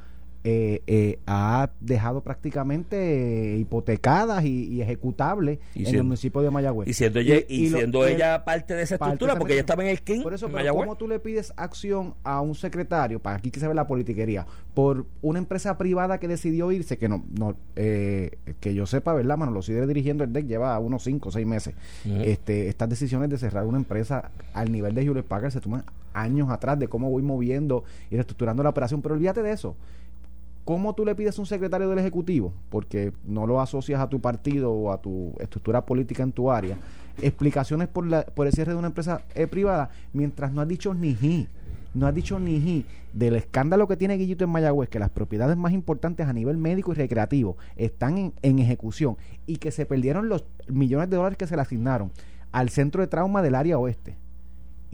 [0.48, 6.86] eh, eh, ha dejado prácticamente hipotecadas y, ejecutables en el municipio de Mayagüez.
[6.86, 10.02] Y siendo ella, y, siendo ella parte de esa estructura, porque ella estaba en el
[10.02, 10.22] KIN.
[10.22, 13.66] Por eso, pero ¿cómo tú le pides acción a un secretario, para aquí que se
[13.66, 18.72] ve la politiquería, por una empresa privada que decidió irse, que no, no eh, que
[18.72, 19.50] yo sepa, ¿verdad, mano?
[19.50, 21.74] Lo sigue dirigiendo el DEC, lleva unos 5 o 6 meses.
[22.04, 25.82] este, estas decisiones de cerrar una empresa al nivel de Hewlett Packard se toman
[26.14, 27.82] años atrás de cómo voy moviendo
[28.12, 29.74] y reestructurando la operación, pero olvídate de eso
[30.66, 34.20] ¿Cómo tú le pides a un secretario del Ejecutivo, porque no lo asocias a tu
[34.20, 36.76] partido o a tu estructura política en tu área,
[37.22, 40.92] explicaciones por, la, por el cierre de una empresa eh, privada, mientras no has dicho
[40.92, 41.46] ni
[41.94, 45.72] no has dicho ni del escándalo que tiene Guillito en Mayagüez, que las propiedades más
[45.72, 50.46] importantes a nivel médico y recreativo están en, en ejecución y que se perdieron los
[50.66, 52.10] millones de dólares que se le asignaron
[52.50, 54.16] al centro de trauma del área oeste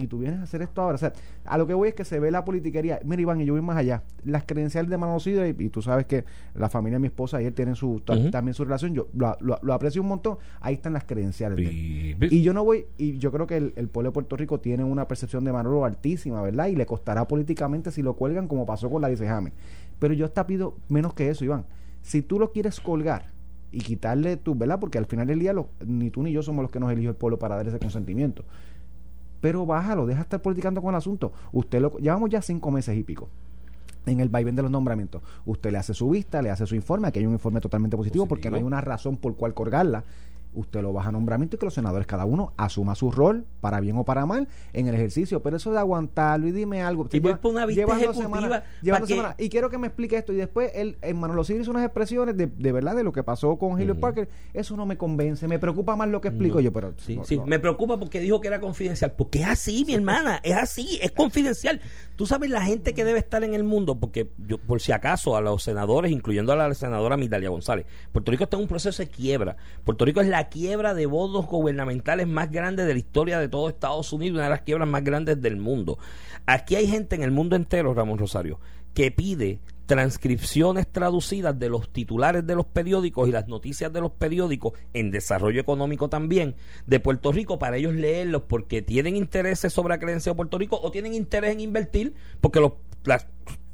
[0.03, 0.97] y tú vienes a hacer esto ahora.
[0.97, 1.13] O sea,
[1.45, 3.01] a lo que voy es que se ve la politiquería.
[3.05, 4.03] Mira, Iván, y yo voy más allá.
[4.25, 6.25] Las credenciales de Manocido, y, y tú sabes que
[6.55, 10.03] la familia de mi esposa y él tienen su, también su relación, yo lo, aprecio
[10.03, 10.39] un montón.
[10.61, 11.59] Ahí están las credenciales.
[11.63, 15.07] Y yo no voy, y yo creo que el, pueblo de Puerto Rico tiene una
[15.09, 16.67] percepción de Manolo altísima, ¿verdad?
[16.69, 19.53] Y le costará políticamente si lo cuelgan, como pasó con la dice James.
[19.99, 21.65] Pero yo hasta pido menos que eso, Iván.
[22.03, 23.33] Si tú lo quieres colgar,
[23.73, 24.79] y quitarle tu, ¿verdad?
[24.79, 25.55] Porque al final del día
[25.87, 28.45] ni tú ni yo somos los que nos eligió el pueblo para dar ese consentimiento
[29.43, 31.33] pero bájalo, deja de estar politicando con el asunto.
[31.51, 33.29] Usted lo llevamos ya cinco meses y pico
[34.07, 35.21] en el vaivén de los nombramientos.
[35.45, 38.27] Usted le hace su vista, le hace su informe, aquí hay un informe totalmente positivo,
[38.27, 40.05] porque no hay una razón por cual colgarla
[40.55, 43.81] usted lo baja a nombramiento y que los senadores cada uno asuma su rol, para
[43.81, 45.43] bien o para mal, en el ejercicio.
[45.43, 47.09] Pero eso de aguantarlo y dime algo.
[47.11, 50.33] Y lleva, una vista ejecutiva Y quiero que me explique esto.
[50.33, 53.57] Y después el, el Manolo hizo unas expresiones de, de, verdad de lo que pasó
[53.57, 54.29] con Hillary Parker.
[54.53, 55.47] Eso no me convence.
[55.49, 56.73] Me preocupa más lo que explico yo.
[56.73, 57.41] Pero sí, sí.
[57.47, 59.13] me preocupa porque dijo que era confidencial.
[59.13, 60.41] Porque es así, mi hermana.
[60.43, 60.99] Es así.
[61.03, 61.81] Es confidencial.
[62.17, 65.37] Tú sabes la gente que debe estar en el mundo, porque yo, por si acaso
[65.37, 69.03] a los senadores, incluyendo a la senadora Migdalia González, Puerto Rico está en un proceso
[69.03, 69.57] de quiebra.
[69.85, 73.69] Puerto Rico es la quiebra de bonos gubernamentales más grande de la historia de todo
[73.69, 75.99] Estados Unidos, una de las quiebras más grandes del mundo.
[76.47, 78.61] Aquí hay gente en el mundo entero, Ramón Rosario,
[78.95, 84.13] que pide transcripciones traducidas de los titulares de los periódicos y las noticias de los
[84.13, 86.55] periódicos en desarrollo económico también
[86.87, 90.81] de Puerto Rico para ellos leerlos porque tienen intereses sobre la creencia de Puerto Rico
[90.83, 92.73] o tienen interés en invertir porque los,
[93.05, 93.27] las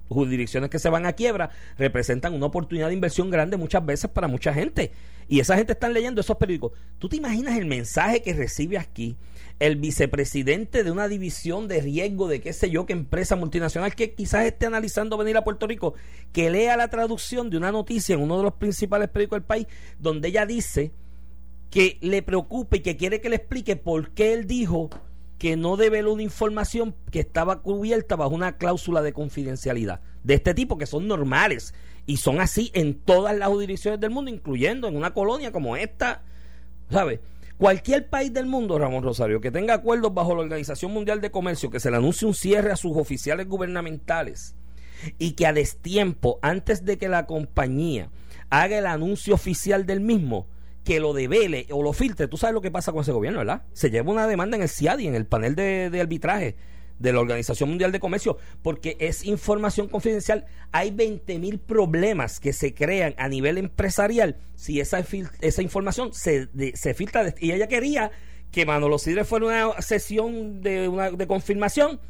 [0.08, 4.28] jurisdicciones que se van a quiebra representan una oportunidad de inversión grande muchas veces para
[4.28, 4.92] mucha gente
[5.28, 6.72] y esa gente están leyendo esos periódicos.
[6.98, 9.16] ¿Tú te imaginas el mensaje que recibe aquí
[9.58, 14.14] el vicepresidente de una división de riesgo de qué sé yo, qué empresa multinacional que
[14.14, 15.94] quizás esté analizando venir a Puerto Rico,
[16.32, 19.66] que lea la traducción de una noticia en uno de los principales periódicos del país,
[19.98, 20.92] donde ella dice
[21.70, 24.88] que le preocupa y que quiere que le explique por qué él dijo
[25.38, 30.54] que no develó una información que estaba cubierta bajo una cláusula de confidencialidad de este
[30.54, 31.74] tipo que son normales
[32.08, 36.22] y son así en todas las jurisdicciones del mundo, incluyendo en una colonia como esta,
[36.90, 37.20] ¿sabes?
[37.58, 41.68] Cualquier país del mundo, Ramón Rosario, que tenga acuerdos bajo la Organización Mundial de Comercio,
[41.68, 44.54] que se le anuncie un cierre a sus oficiales gubernamentales
[45.18, 48.08] y que a destiempo, antes de que la compañía
[48.48, 50.46] haga el anuncio oficial del mismo,
[50.84, 53.64] que lo devele o lo filtre, tú sabes lo que pasa con ese gobierno, ¿verdad?
[53.74, 56.56] Se lleva una demanda en el CIADI, en el panel de, de arbitraje
[56.98, 60.46] de la Organización Mundial de Comercio, porque es información confidencial.
[60.72, 65.04] Hay 20 mil problemas que se crean a nivel empresarial si esa,
[65.40, 67.34] esa información se, se filtra.
[67.38, 68.10] y ella quería
[68.50, 72.00] que Manolo Sidre fuera una sesión de, una, de confirmación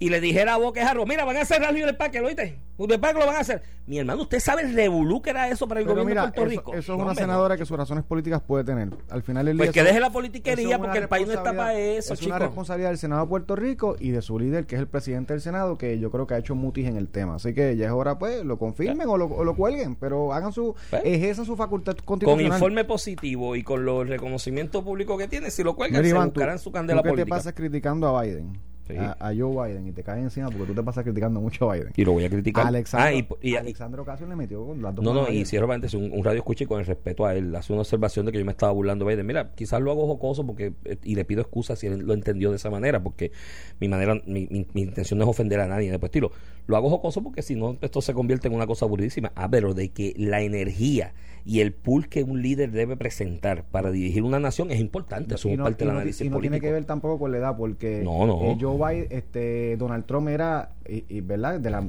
[0.00, 2.58] y le dijera a Boquejarro, mira, van a hacer radio el parque, ¿lo oíste?
[2.78, 3.62] ¿De parque lo van a hacer?
[3.86, 6.74] Mi hermano, ¿usted sabe el revolú que era eso para el gobierno de Puerto Rico?
[6.74, 8.88] Eso es una senadora que sus razones políticas puede tener.
[9.10, 9.72] Al final del pues día...
[9.72, 12.88] Pues que deje la politiquería porque el país no está para eso, Es una responsabilidad
[12.88, 15.76] del Senado de Puerto Rico y de su líder, que es el presidente del Senado,
[15.76, 17.34] que yo creo que ha hecho mutis en el tema.
[17.34, 20.74] Así que ya es hora, pues, lo confirmen o lo, lo, cuelguen, pero hagan su...
[20.88, 22.48] Pues, ejerzan su facultad constitucional.
[22.48, 26.58] Con informe positivo y con los reconocimientos públicos que tiene, si lo cuelgan, se buscarán
[26.58, 27.24] su candela política.
[27.24, 28.70] ¿Qué te pasas criticando a Biden?
[28.98, 31.92] A, Joe Biden y te caes encima porque tú te pasas criticando mucho a Biden.
[31.96, 32.72] Y lo voy a criticar.
[32.92, 33.12] Ah,
[33.42, 36.38] y, Alexandro Ocasio le metió con las dos No, no, y cierro un, un radio
[36.38, 37.54] escucha y con el respeto a él.
[37.54, 39.26] Hace una observación de que yo me estaba burlando de Biden.
[39.26, 42.50] Mira, quizás lo hago jocoso porque eh, y le pido excusas si él lo entendió
[42.50, 43.32] de esa manera porque
[43.78, 46.32] mi manera mi, mi, intención no es ofender a nadie de este estilo.
[46.66, 49.32] Lo hago jocoso porque si no esto se convierte en una cosa aburridísima.
[49.34, 51.12] Ah, pero de que la energía
[51.44, 55.34] y el pool que un líder debe presentar para dirigir una nación es importante.
[55.34, 58.02] Eso es parte del análisis y no tiene que ver tampoco con la edad, porque
[58.04, 58.42] no, no.
[58.42, 61.60] Eh, Joe Biden, este, Donald Trump era, y, ¿verdad?
[61.60, 61.84] De la,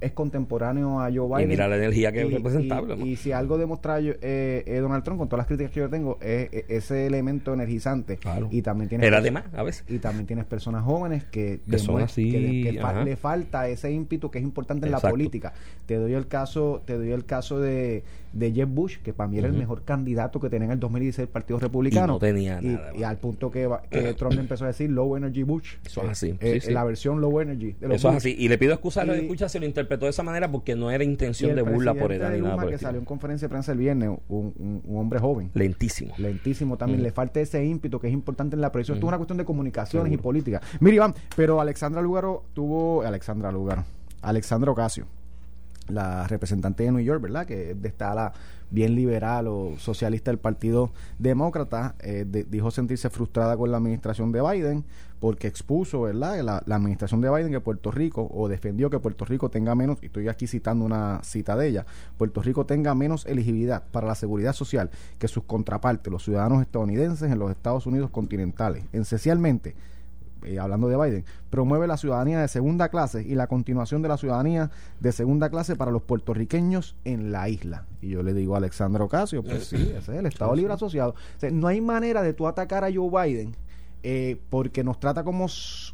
[0.00, 1.42] es contemporáneo a Joe Biden.
[1.42, 2.96] Y mira la energía que es representable.
[3.04, 6.18] Y, si algo demuestra eh, eh, Donald Trump, con todas las críticas que yo tengo,
[6.20, 8.18] es, ese elemento energizante.
[8.50, 9.84] Y también tiene Era además, a veces.
[9.88, 12.30] Y también tienes personas jóvenes que, que son así.
[12.30, 15.52] Que, le, falta ese ímpetu que es importante en la política.
[15.86, 19.38] Te doy el caso, te doy el caso de de Jeb Bush, que para mí
[19.38, 22.14] era el mejor candidato que tenía en el 2016 el Partido Republicano.
[22.14, 22.92] Y no tenía nada.
[22.96, 25.74] Y, al punto que, que Trump empezó a decir Low Energy Bush.
[25.84, 26.34] Eso es así.
[26.40, 27.72] Eh, la versión Low Energy.
[27.72, 28.34] De Eso así.
[28.38, 30.90] Y le pido excusas a los escuchas si lo interpretó de esa manera porque no
[30.90, 32.56] era intención de burla por edad ni nada.
[32.56, 35.50] Por que salió en conferencia de prensa el viernes, un, un, hombre joven.
[35.54, 36.14] Lentísimo.
[36.18, 37.02] Lentísimo también.
[37.02, 38.96] Le falta ese ímpetu que es importante en la presión.
[38.96, 40.60] Esto es una cuestión de comunicaciones y política.
[40.80, 43.02] Mira, Iván, pero Alexandra Lugaro tuvo.
[43.02, 43.84] Alexandra Lugaro.
[44.22, 45.06] Alexandra Ocasio
[45.88, 47.46] la representante de New York, ¿verdad?
[47.46, 48.32] Que está la
[48.70, 54.40] bien liberal o socialista del Partido Demócrata, eh, dijo sentirse frustrada con la administración de
[54.40, 54.84] Biden
[55.22, 59.24] porque expuso, ¿verdad?, la, la, administración de Biden que Puerto Rico, o defendió que Puerto
[59.24, 61.86] Rico tenga menos, y estoy aquí citando una cita de ella,
[62.18, 67.30] Puerto Rico tenga menos elegibilidad para la seguridad social que sus contrapartes, los ciudadanos estadounidenses
[67.30, 68.82] en los Estados Unidos continentales.
[68.92, 69.76] Esencialmente,
[70.42, 74.16] eh, hablando de Biden, promueve la ciudadanía de segunda clase y la continuación de la
[74.16, 77.86] ciudadanía de segunda clase para los puertorriqueños en la isla.
[78.00, 81.14] Y yo le digo a Alexandro Ocasio, pues sí, ese es el Estado Libre Asociado.
[81.52, 83.54] no hay manera de tú atacar a Joe Biden
[84.02, 85.46] eh, porque nos trata como,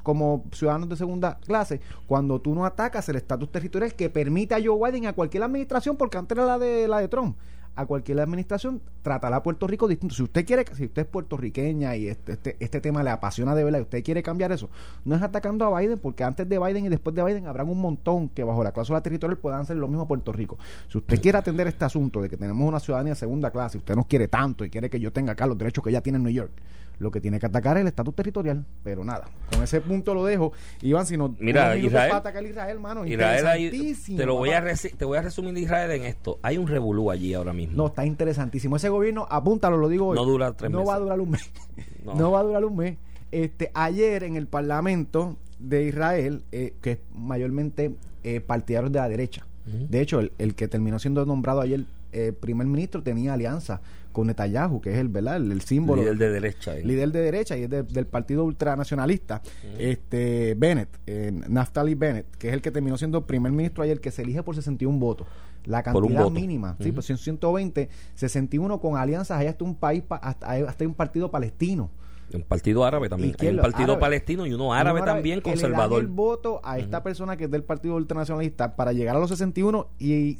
[0.03, 4.61] como ciudadanos de segunda clase cuando tú no atacas el estatus territorial que permite a
[4.65, 7.37] Joe Biden a cualquier administración, porque antes era la de, la de Trump
[7.79, 10.13] a cualquier administración, tratará a Puerto Rico distinto.
[10.13, 13.63] Si usted quiere, si usted es puertorriqueña y este, este, este tema le apasiona de
[13.63, 14.69] verdad y usted quiere cambiar eso,
[15.05, 17.81] no es atacando a Biden, porque antes de Biden y después de Biden habrán un
[17.81, 20.59] montón que bajo la cláusula territorial puedan hacer lo mismo a Puerto Rico.
[20.89, 23.95] Si usted quiere atender este asunto de que tenemos una ciudadanía de segunda clase, usted
[23.95, 26.25] nos quiere tanto y quiere que yo tenga acá los derechos que ella tiene en
[26.25, 26.51] New York,
[26.99, 28.65] lo que tiene que atacar es el estatus territorial.
[28.83, 30.53] Pero nada, con ese punto lo dejo.
[30.83, 31.35] Iván, si no.
[31.39, 32.11] Mira, Israel.
[32.11, 33.07] Para atacar a Israel, hermano.
[33.07, 36.39] Israel ahí, te, lo voy a te voy a resumir Israel en esto.
[36.43, 37.77] Hay un revolú allí ahora mismo.
[37.77, 38.77] No, está interesantísimo.
[38.77, 40.17] Ese gobierno, apúntalo, lo digo hoy.
[40.17, 40.85] No dura tres meses.
[40.85, 41.51] No va a durar un mes.
[42.05, 42.31] no.
[42.31, 42.97] va a durar un mes.
[43.31, 47.95] Este, ayer en el Parlamento de Israel, eh, que es mayormente
[48.25, 49.45] eh, partidarios de la derecha.
[49.67, 53.83] De hecho, el, el que terminó siendo nombrado ayer eh, primer ministro tenía alianza
[54.13, 55.37] con Netanyahu, que es el, ¿verdad?
[55.37, 56.03] el, el símbolo.
[56.03, 56.77] Líder de derecha.
[56.77, 56.85] eh.
[56.85, 59.43] líder de derecha y es de- del partido ultranacionalista,
[59.79, 64.11] este Bennett, eh, Naftali Bennett, que es el que terminó siendo primer ministro ayer, que
[64.11, 65.27] se elige por 61 votos.
[65.65, 66.31] La cantidad voto.
[66.31, 70.63] mínima, sí, pues son 120, 61 con alianzas, hay hasta un país, pa- hasta, hay
[70.63, 71.91] hasta un partido palestino.
[72.33, 73.35] Un partido árabe también.
[73.41, 74.01] Hay un partido árabe.
[74.01, 76.01] palestino y uno árabe Uno también que le dan conservador.
[76.03, 79.89] el voto a esta persona que es del partido ultranacionalista para llegar a los 61
[79.99, 80.39] y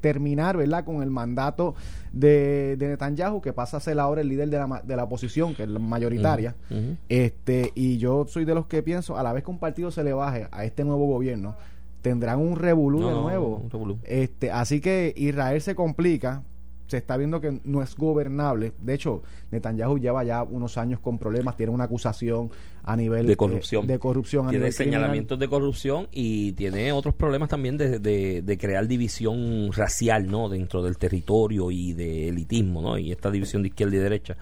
[0.00, 1.74] terminar, ¿verdad?, con el mandato
[2.12, 5.54] de, de Netanyahu, que pasa a ser ahora el líder de la, de la oposición,
[5.54, 6.54] que es la mayoritaria.
[7.08, 10.02] Este, y yo soy de los que pienso, a la vez que un partido se
[10.04, 11.54] le baje a este nuevo gobierno,
[12.02, 13.56] tendrán un revolú No, de nuevo.
[13.64, 13.98] un revolú.
[14.04, 16.42] Este, así que Israel se complica,
[16.86, 18.72] se está viendo que no es gobernable.
[18.80, 22.50] De hecho, Netanyahu lleva ya unos años con problemas, tiene una acusación
[22.84, 23.86] a nivel De eh, corrupción.
[23.86, 25.00] de corrupción a Tiene nivel criminal.
[25.00, 30.48] señalamientos de corrupción y tiene otros problemas también de, de- de crear división racial, ¿no?
[30.48, 32.96] Dentro del territorio y de elitismo, ¿no?
[32.98, 34.36] Y esta división de izquierda y derecha.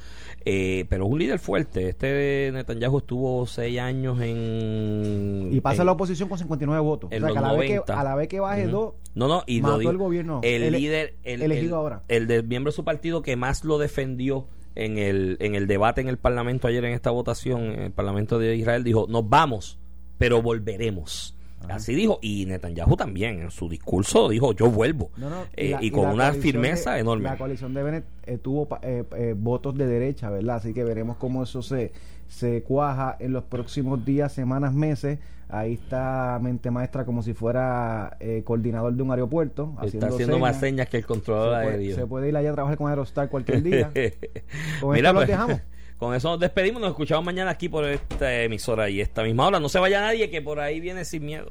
[0.44, 1.88] Eh, pero es un líder fuerte.
[1.88, 5.48] Este Netanyahu estuvo seis años en...
[5.52, 7.08] Y pasa en- la oposición con 59 votos.
[7.08, 8.00] o sea, que a la, vez que, 90.
[8.00, 10.40] a la vez que baje dos, No, no, y lo mató digo, el gobierno.
[10.42, 12.02] El Ele- líder, el, elegido el- ahora.
[12.08, 16.00] el del miembro de su partido que más lo defendió en el, en el debate
[16.00, 19.78] en el Parlamento ayer en esta votación, en el Parlamento de Israel, dijo, nos vamos,
[20.18, 21.36] pero volveremos.
[21.68, 25.10] Así dijo, y Netanyahu también en su discurso dijo, yo vuelvo.
[25.16, 27.24] No, no, Eh, la- y con una firmeza de- enorme.
[27.24, 30.56] La coalición de Bennett eh, tuvo eh, eh, votos de derecha, ¿verdad?
[30.56, 31.90] Así que veremos cómo eso se,
[32.28, 35.18] se cuaja en los próximos días, semanas, meses.
[35.48, 39.74] Ahí está mente maestra como si fuera eh, coordinador de un aeropuerto.
[39.82, 41.96] Está haciendo más señas que el Se controlador puede, aéreo.
[41.96, 43.92] se puede ir allá a trabajar con Aerostar cualquier día.
[44.80, 45.60] Con Mira, esto los pues, dejamos.
[45.98, 49.60] con eso nos despedimos, nos escuchamos mañana aquí por esta emisora y esta misma hora.
[49.60, 51.50] No se vaya nadie que por ahí viene sin miedo.